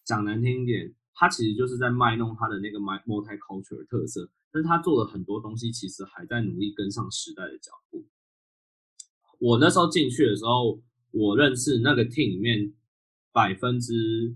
[0.07, 8.07] 讲难听一点，他其实就是在卖弄他的那个 multi culture 的特色，但是他做的很多东西其实还在努力跟上时代的脚步。
[9.39, 10.81] 我那时候进去的时候，
[11.11, 12.73] 我认识那个 team 里面
[13.31, 14.35] 百分之。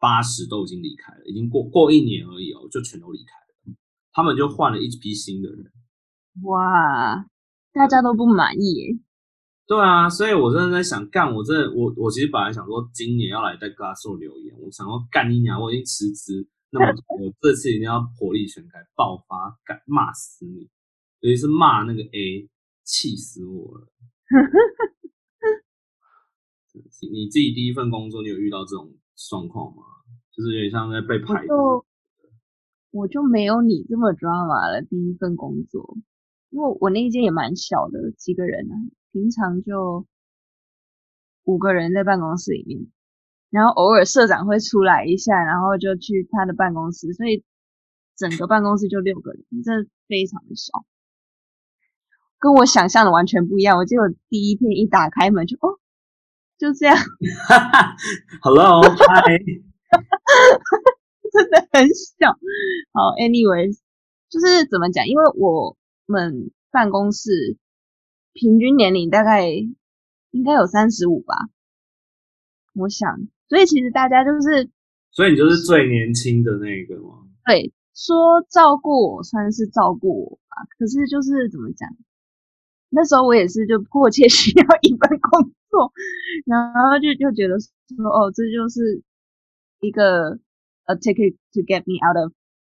[0.00, 3.74] 八十都已经离开了，已经过过一年而已哦，就全都离开了。
[4.12, 5.72] 他们就换了一批新的人。
[6.42, 7.24] 哇，
[7.72, 9.00] 大家都不满意。
[9.66, 16.86] 对啊，所以我真的在想，干，我真的，我我其实本来想说，今年要来在 Glassdoor 留言，我想要干一年，我已经辞职，那么
[17.18, 20.68] 我这次一定要火力全开，爆发，干骂死你，
[21.20, 22.48] 尤其是骂那个 A，
[22.84, 23.88] 气死我了。
[27.12, 28.92] 你自己第一份工作，你有遇到这种
[29.30, 29.82] 状况吗？
[30.30, 31.48] 就是有点像在被排挤
[32.90, 34.82] 我就没有你这么 drama 了。
[34.82, 35.96] 第一份工作，
[36.50, 38.74] 因为我那一间也蛮小的，几个人啊，
[39.14, 40.04] 平常就
[41.44, 42.90] 五个人在办公室里面，
[43.48, 47.44] 然后偶尔社长会出来一下，然后就去他的办公室，所以
[48.16, 50.84] 整个办公室就六个人，真的非常的小，
[52.40, 53.78] 跟我想象的完全不一样。
[53.78, 55.78] 我记得我第一天一打开门就哦，
[56.58, 56.96] 就这样
[58.42, 59.38] ，Hello，嗨，
[61.32, 62.32] 真的很小。
[62.92, 63.78] 好，anyways，
[64.28, 65.06] 就是怎么讲？
[65.06, 67.56] 因为我们办公室
[68.34, 71.34] 平均年龄大概应该有三十五吧，
[72.74, 74.68] 我想，所以其实大家就是，
[75.12, 77.28] 所以你就是最年轻的那个吗？
[77.46, 81.88] 对，说照顾我算是照顾我吧，可是就是怎么讲？
[82.90, 85.92] 那时候我也是就迫切 需要一份工作，
[86.44, 89.02] 然后就就觉得说，哦，这就是
[89.80, 90.40] 一个
[90.86, 92.32] a ticket to get me out of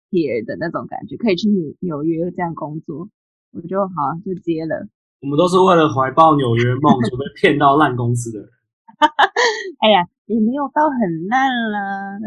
[0.09, 3.09] here 的那种感觉，可以去纽纽约这样工作，
[3.51, 3.93] 我就好
[4.25, 4.87] 就接了。
[5.21, 8.49] 我们都是为了怀抱纽约梦， 就被骗到烂公司的人。
[9.79, 12.19] 哎呀，也没有到很烂啦，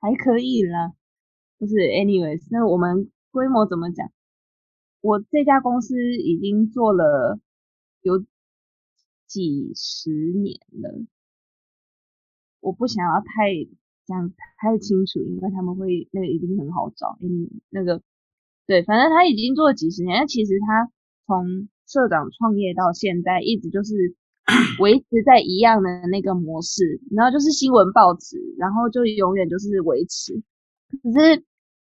[0.00, 0.92] 还可以啦。
[1.58, 4.10] 不是，anyways，那我们规模怎么讲？
[5.00, 7.38] 我这家公司已经做了
[8.02, 8.22] 有
[9.26, 11.06] 几十年了，
[12.60, 13.52] 我不想要太
[14.04, 17.16] 讲太清楚，因为他们会那个一定很好找。
[17.22, 18.02] anyway，那个
[18.66, 20.90] 对，反正他已经做了几十年，但其实他
[21.26, 24.14] 从社长创业到现在，一直就是
[24.80, 30.42] 维持在一样的那个模式，然后就是新闻报纸，然后就永远就是维持。
[31.02, 31.44] 可是，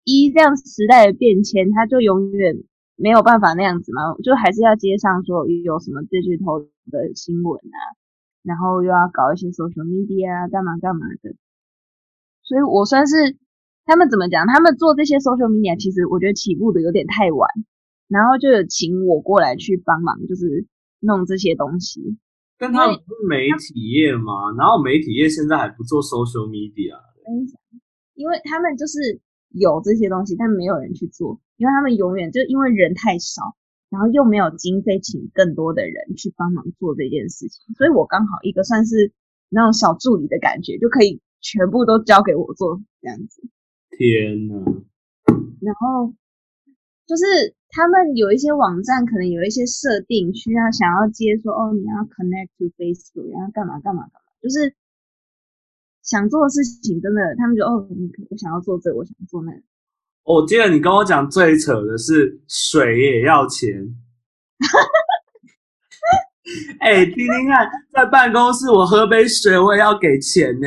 [0.04, 2.56] 一这样时代的变迁，它就永远
[2.96, 7.78] 没有办法那样子嘛，就还是要接上说有什么 digital 的新闻啊，
[8.42, 11.34] 然后又要搞一些 social media 啊，干嘛干嘛的。
[12.42, 13.36] 所以我算是
[13.84, 14.46] 他们怎么讲？
[14.46, 17.48] 他们做这些 social media，其实我觉得起步的有点太晚，
[18.10, 20.66] 然后就有请我过来去帮忙，就是
[20.98, 22.18] 弄这些东西。
[22.58, 24.52] 但他们不是媒体业吗？
[24.58, 26.98] 然后媒体业现在还不做 social media，
[28.14, 33.56] 因为他们就是有这些东西，但没有人去做，因为他们永远就因为人太少，
[33.88, 39.12] 然后又没有经费请更多的人去帮忙做这件事情，所以我刚好一个算是
[39.48, 43.42] 那种小助理的感觉，就可以全部都交给我做这样子。
[43.96, 44.82] 天呐，
[45.60, 46.12] 然后
[47.06, 54.74] 就是他们有一些网站可能有一些设定需要想要接说哦，你要 connect to Facebook，然后干嘛干嘛干嘛，就是
[56.02, 59.62] 想做的事情真的，他们就哦，你我想要做这个，我想做那个。
[60.24, 63.96] 我记得你跟我讲最扯的是水也要钱。
[66.80, 70.66] 哎、听听看，在办公室我喝杯水我也要给钱呢。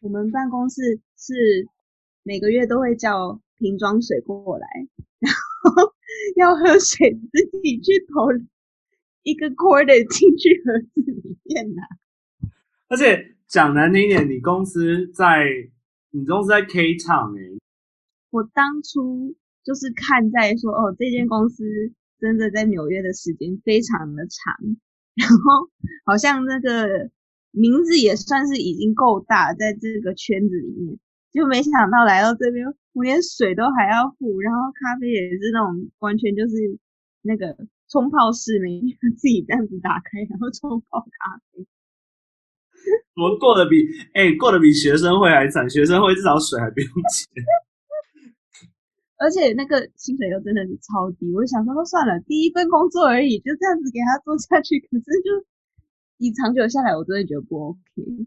[0.00, 1.34] 我们办公室是
[2.22, 4.66] 每个月都会叫瓶装水过来，
[5.18, 5.38] 然后
[6.36, 8.28] 要喝水自己去投
[9.22, 11.82] 一个 quarter 进去盒子里面拿。
[12.88, 15.44] 而且讲难听一点，你公司在
[16.10, 17.40] 你公司在 K 场哎、
[18.30, 21.64] 我当初就是看在说，哦，这间公司
[22.18, 24.54] 真的在纽约的时间非常的长，
[25.14, 25.70] 然后
[26.06, 27.10] 好像那个
[27.50, 30.98] 名字也算是已经够大，在这个圈子里面，
[31.32, 32.66] 就没想到来到这边，
[32.98, 36.56] 我连水都还要付，然后咖啡也是那种完全就是
[37.22, 37.54] 那个
[37.86, 38.66] 冲泡式，的
[39.14, 41.62] 自己这样子打开，然后冲泡咖啡。
[43.14, 47.30] 我们过得比哎、过得比学生会还惨，学生会至少水还不用钱。
[49.18, 54.80] 而且那个薪水又真的是超低，我就想说，哦算了，第一份工作而已，就这样子给他做下去。
[54.90, 55.46] 可是就
[56.18, 58.26] 以长久下来，我真的觉得不 OK。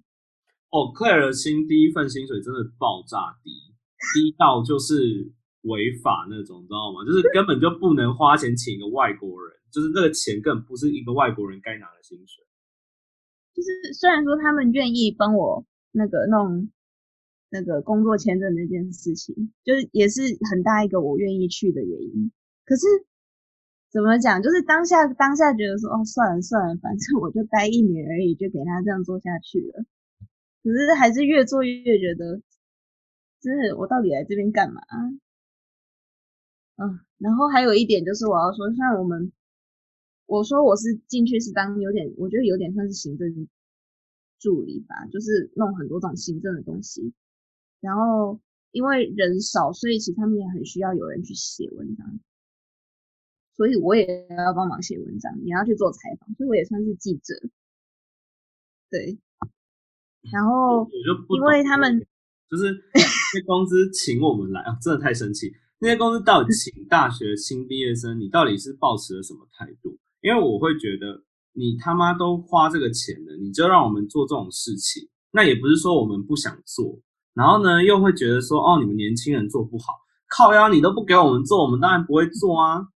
[0.71, 3.51] 哦，Claire 的薪第一份薪水真的爆炸低，
[4.13, 5.31] 低到就是
[5.63, 7.05] 违法那种，你知道吗？
[7.05, 12.43] 就是根本就不能花钱请一个外国人， 就是那个钱根本不是一个外国人该拿的薪水。
[13.53, 16.71] 就是虽然说他们愿意帮我那个弄
[17.49, 22.31] 那个工作签证那件事情，就是也是很大一个我愿意去的原因。
[22.65, 22.85] 可是
[23.91, 29.83] 怎么讲，就是当下当下觉得说，哦，算了算了，反正我就待一年而已，就给他这样做下去了。
[30.63, 32.39] 可是还是越做越觉得，
[33.41, 34.81] 真的我到底来这边干嘛？
[36.77, 39.31] 嗯，然后还有一点就是我要说，像我们
[40.25, 43.47] 我说我是进去是当有点，我觉得有点算是行政
[44.39, 47.13] 助理吧，就是弄很多种行政的东西。
[47.79, 48.39] 然后
[48.71, 52.19] 因为人少，所以其实他们也很需要有人去写文章，
[53.55, 57.35] 所以我也要帮忙写文章，也要去做采访，所以我也算是记者。
[58.89, 59.19] 对，
[60.31, 60.89] 然后
[61.29, 62.05] 因为他们
[62.51, 65.49] 就是那些公司请我们来，啊，真的太生气。
[65.79, 69.97] 那些公司到底请大学新毕业生，你到底是抱持了什么态度？
[70.19, 71.23] 因为我会觉得，
[71.53, 76.99] 你他妈都花这个钱了，你就让我们做这种事情，那也不是说我们不想做，
[77.33, 79.93] 然后呢又会觉得说，哦，你们年轻人做不好，
[80.27, 82.89] 靠腰你都不给我们做，我们当然不会做啊。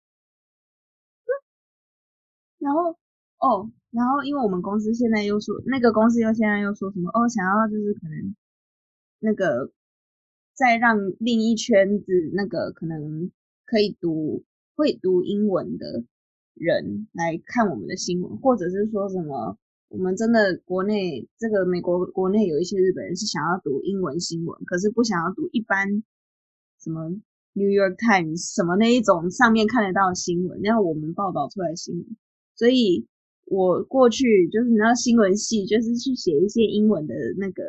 [2.59, 2.91] 然后
[3.39, 8.35] 哦，然后因为我们公司现在又说，那个公司又现在又说什么哦，想要就是可能
[9.25, 9.71] 那个
[10.53, 13.31] 再让另一圈子那个可能
[13.65, 14.43] 可以读
[14.75, 16.03] 会读英文的
[16.53, 19.57] 人来看我们的新闻，或者是说什么
[19.89, 26.03] 我们真的国内这个美国国内有一些日本人是想要读英文新闻，可是不想要读一般
[26.79, 27.09] 什么
[27.53, 32.05] New York Times 什么那一种上面看得到的新闻，然后我们报道出来的新闻，
[32.55, 33.07] 所以
[33.45, 37.63] 我过去就是你知道新闻系就是去写一些英文的那个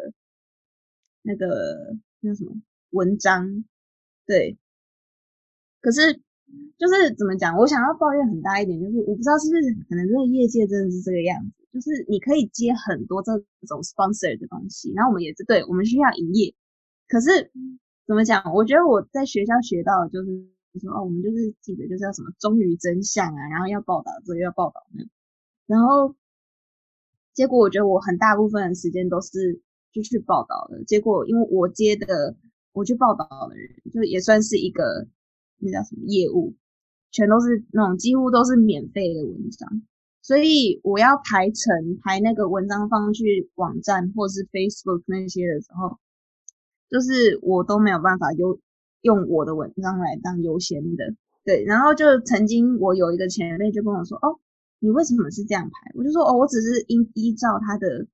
[1.27, 2.53] 那个那什么
[2.91, 3.65] 文章，
[4.27, 4.57] 对，
[5.81, 6.15] 可是
[6.79, 13.33] 就是怎么讲，我想要抱怨很大一点，就是我不知道是不是可能这个业界真的是这个样子，就是你可以接很多这
[13.67, 16.55] 种 sponsor 的东西，然后我们也是对我们需要营业，
[17.09, 17.51] 可是
[18.07, 18.55] 怎么讲？
[18.55, 20.31] 我觉得我在学校学到的就是
[20.81, 25.05] 说哦，我们就是记得就是要什么忠于真相啊，然后要报道这个要报道那，
[25.67, 26.15] 然后
[27.35, 29.61] 结果我觉得我很大部分的时间都是
[29.97, 32.37] 就去报道的，结果因为我接的
[32.73, 35.09] 我去报道的人，就也算是一个
[35.59, 36.55] 那叫什么业务，
[37.11, 39.83] 全都是那种几乎都是免费的文章，
[40.21, 45.99] 所以我要排成排那个文章放去网站或是 Facebook 那些的时候。
[46.89, 48.61] 就是我都没有办法优
[49.01, 51.65] 用我的文章来当优先的，对。
[51.65, 54.39] 然后就曾经我有一个前辈就跟我说：“哦，
[54.79, 58.07] 你为什么是这样排？”我就说：“哦，我只是依依照他的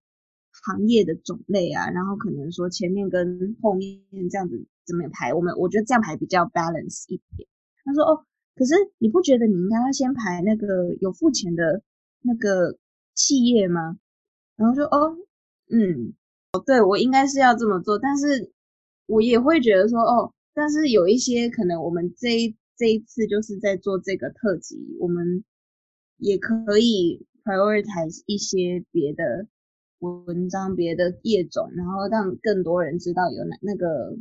[0.62, 4.00] 行业的种类啊，然后可能说前面跟后面
[4.30, 7.48] 这样子怎么排，我们我觉得这样排比较 balance 一点。”
[7.84, 11.82] 他说：“哦，可是你不觉得你应该要先排那个有付钱的
[12.22, 12.78] 那个
[13.14, 13.98] 企业吗？”
[14.56, 15.16] 然后说：“哦，
[15.70, 16.14] 嗯，
[16.52, 18.50] 哦，对我应该是要这么做，但是。”
[19.06, 25.44] 我也会觉得说哦，但是有一些可能我们这这一次就是在做这个特辑，我们
[26.16, 29.48] 也可以 prioritize 一些别的
[30.02, 34.16] 文章、别的业种，然后让更多人知道有那那个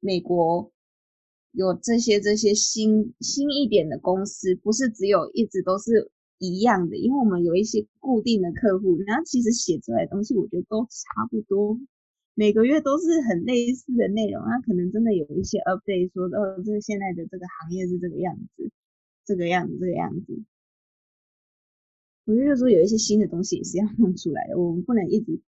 [0.00, 0.72] 美国
[1.52, 11.78] 有这些这些新新一点的公司，不是只有一直都是一样的，因为我们有一些固定的客户，然后其实写出来东西，我觉得都差不多。
[12.34, 18.70] 每个月都是很类似的内容，它可能真的有一些 update 说，哦，这现在的这个行业是这个样子，
[19.24, 20.44] 这个样子，这个样子。
[22.26, 25.40] 我觉得说有一些新的东西也是要弄出来的，我们不能一直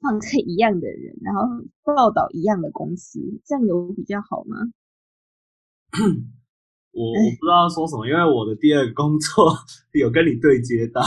[0.00, 1.42] 放在一样的人，然后
[1.82, 4.56] 报道一样的公司，这样有比较好吗？
[6.92, 9.54] 我我不知道说什么，因为我的第二个工作
[9.94, 11.00] 有跟你对接到。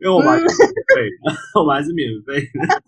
[0.00, 0.48] 因为我们还是免
[0.96, 1.08] 费，
[1.54, 2.82] 我们还是免费的。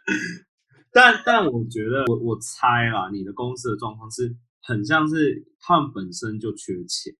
[0.90, 7.14] 但但我觉得，我我猜啦，你的公司的状况是很像是他们本身就缺钱。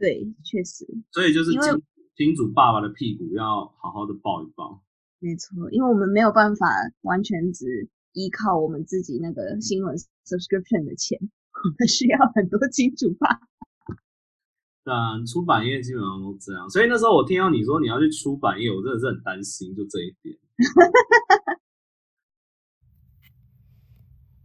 [0.00, 0.88] 对，确实。
[1.12, 1.60] 所以就是金
[2.16, 4.82] 金主爸爸的屁股要好好的抱一抱。
[5.18, 6.66] 没错，因为我们没有办法
[7.02, 9.94] 完全只依靠我们自己那个新闻
[10.24, 13.28] subscription 的钱，我们需要很多金主爸。
[14.84, 20.36] 嗯出版业基本上都这样，所以那时候我听到你说你要去出版业，我真的是很担心，就这一点。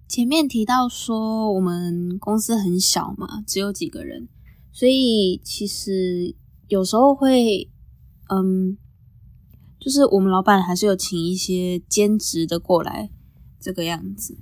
[0.08, 4.28] 前面提到说我们公司很小嘛，只有几个人，
[4.76, 6.36] 所以其实
[6.68, 7.70] 有时候会，
[8.28, 8.78] 嗯，
[9.80, 13.10] 就是我们老板还是有请一些兼职的过来
[13.58, 14.38] 这个样子，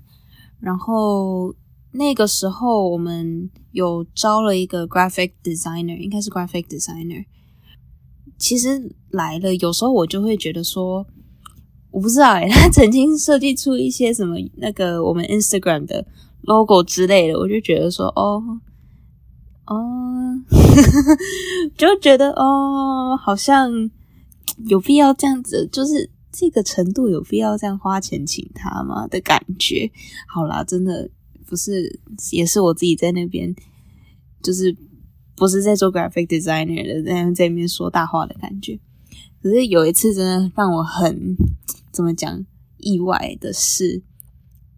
[0.59, 1.55] 然后。
[1.95, 7.23] 那个时候我们有招了一个 graphic designer，应该是 graphic designer。
[8.39, 11.05] 其实来了，有时候我就会觉得说，
[11.91, 16.03] 我不知道诶， 他曾经设计出一些什么那个我们 Instagram 的
[16.41, 18.41] logo 之类的，我就觉得说，哦
[19.65, 20.41] 哦，
[21.77, 23.71] 就觉得哦，好像
[24.65, 29.91] 有必要这样子，就是这个程度有必要这样花钱请他吗的感觉？
[30.27, 31.09] 好啦，真的。
[31.45, 31.99] 不是，
[32.31, 33.53] 也是我自己在那边，
[34.41, 34.75] 就是
[35.35, 38.79] 不是在做 graphic designer 的，在在那边说大话的感觉。
[39.39, 41.35] 可是有一次，真的让我很
[41.91, 42.43] 怎么讲
[42.77, 44.01] 意外的是，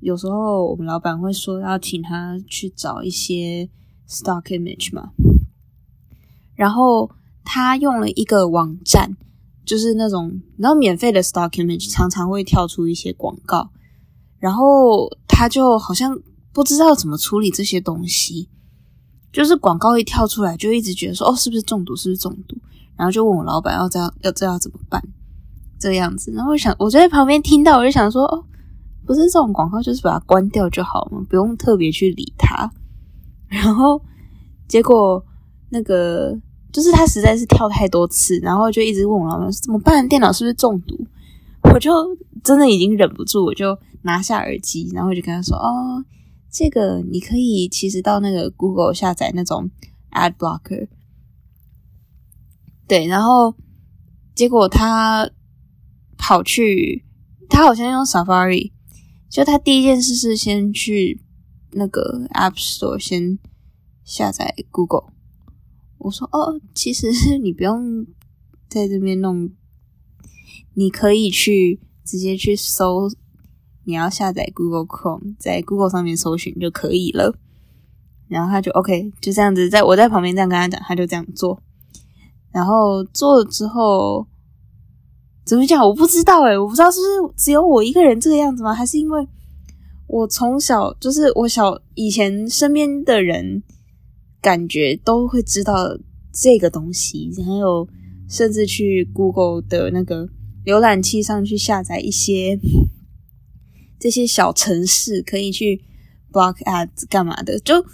[0.02, 3.70] 有时候我们老板会说要请他去找一些
[4.10, 5.12] stock image 嘛，
[6.56, 7.12] 然后
[7.44, 9.16] 他用了一个网站，
[9.66, 13.70] 就是那种然后免费的 stock image 常常会跳出一些广告，
[14.40, 16.20] 然后他就好像。
[16.56, 18.48] 不知道怎么处理这些东西，
[19.34, 21.94] 就是广告一跳出来，就一直觉得说哦，是不是中毒？
[21.98, 22.56] 是不是中毒？
[22.96, 25.04] 然后就问我老板要这样要这样怎么办？
[25.78, 26.32] 这样子。
[26.32, 28.42] 然后我想，我就在旁边听到，我就想说，哦，
[29.06, 32.72] 不是这种广告，就是把它关掉就好嘛，不用特别去理它。
[33.48, 34.02] 然后
[34.68, 35.24] 结果
[35.70, 36.38] 那个
[36.72, 40.98] 就是他实在是跳太多次，然后就一直问我老板怎么办，电脑是不是中毒？
[41.74, 41.92] 我就
[42.44, 46.06] 真的已经忍不住，我就拿下耳机，然后就跟他说，哦，
[46.52, 49.70] 这个你可以其实到那个 Google 下载那种
[50.12, 50.88] Ad Blocker。
[52.88, 53.56] 对，然后
[54.36, 55.30] 结果他
[56.18, 57.04] 跑去，
[57.50, 58.72] 他好像用 Safari，
[59.28, 61.25] 就他第一件事是先去
[61.76, 63.38] 那个 App Store 先
[64.04, 65.14] 下载 Google。
[65.98, 68.06] 我说哦，其实你不用
[68.68, 69.50] 在这边弄，
[70.74, 73.10] 你可以去直接去搜，
[73.84, 77.38] 你要下载 Google Chrome，在 Google 上面搜寻就可以了。
[78.28, 81.62] 然后他就 OK，就这样子，在我在旁边这样跟他讲，他就这样做。
[82.52, 84.26] 然后做了之后，
[85.46, 85.86] 怎么讲？
[85.86, 88.74] 我不知道诶，我不知道是不是只有我一个人这个样子吗？
[88.74, 89.28] 还是因为
[90.16, 93.62] 我从小就是我小以前身边的人
[94.42, 95.98] 感觉都会知道
[96.32, 97.86] 这个东西，还有
[98.30, 100.30] 甚至去 Google 的那个
[100.66, 102.58] 浏览器上去下载一些
[104.00, 105.84] 这些小程式，可以去
[106.32, 107.86] block ads 干嘛的，就。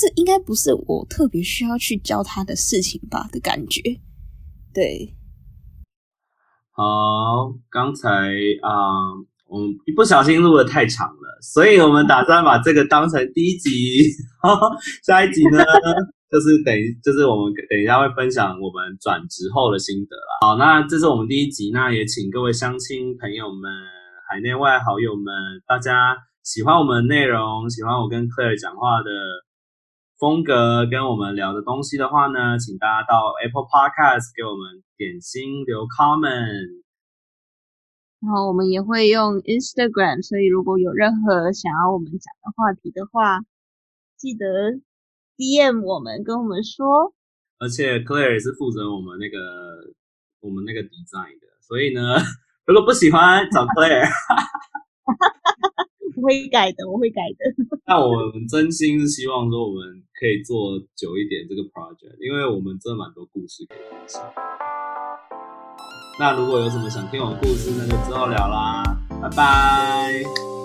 [0.00, 3.82] 这应该不是我特别需要去教他的事情吧的感觉，
[4.72, 5.12] 对。
[6.70, 8.08] 好，刚才
[8.62, 9.10] 啊，
[9.48, 14.04] 我们一不小心录的太长了，所以我们打算把这个当成第一集，
[15.04, 15.64] 下一集呢，
[16.30, 20.46] 就是等于，就是我们等一下会分享我们转职后的心得了。
[20.46, 23.72] 好，那这是我们第一集，那也请各位相亲朋友们、
[24.30, 25.34] 海内外好友们，
[25.66, 29.10] 大家喜欢我们内容，喜欢我跟 Claire 讲话的。
[30.18, 36.82] 风格跟我们聊的东西的话呢，请大家到 Apple Podcast 给我们点心留 comment，
[38.20, 43.40] 然后我们也会用 Instagram，所以如果有任何想要我们讲的话题的话，
[44.16, 44.46] 记得
[45.36, 47.14] DM 我们跟我们说。
[47.58, 49.38] 而且 Claire 也是负责我们那个
[50.40, 52.18] 我们那个 design 的，所以呢，
[52.66, 54.08] 如果不喜欢找 Claire。
[56.18, 57.78] 我会改的，我会改的。
[57.86, 64.67] 那我们真心是希望说，我们可以做久一点这个 project，因为我们真的蛮多故事可以分享。
[66.18, 68.82] 那如果有什么想听我故事，那就之后聊啦，
[69.22, 70.57] 拜拜。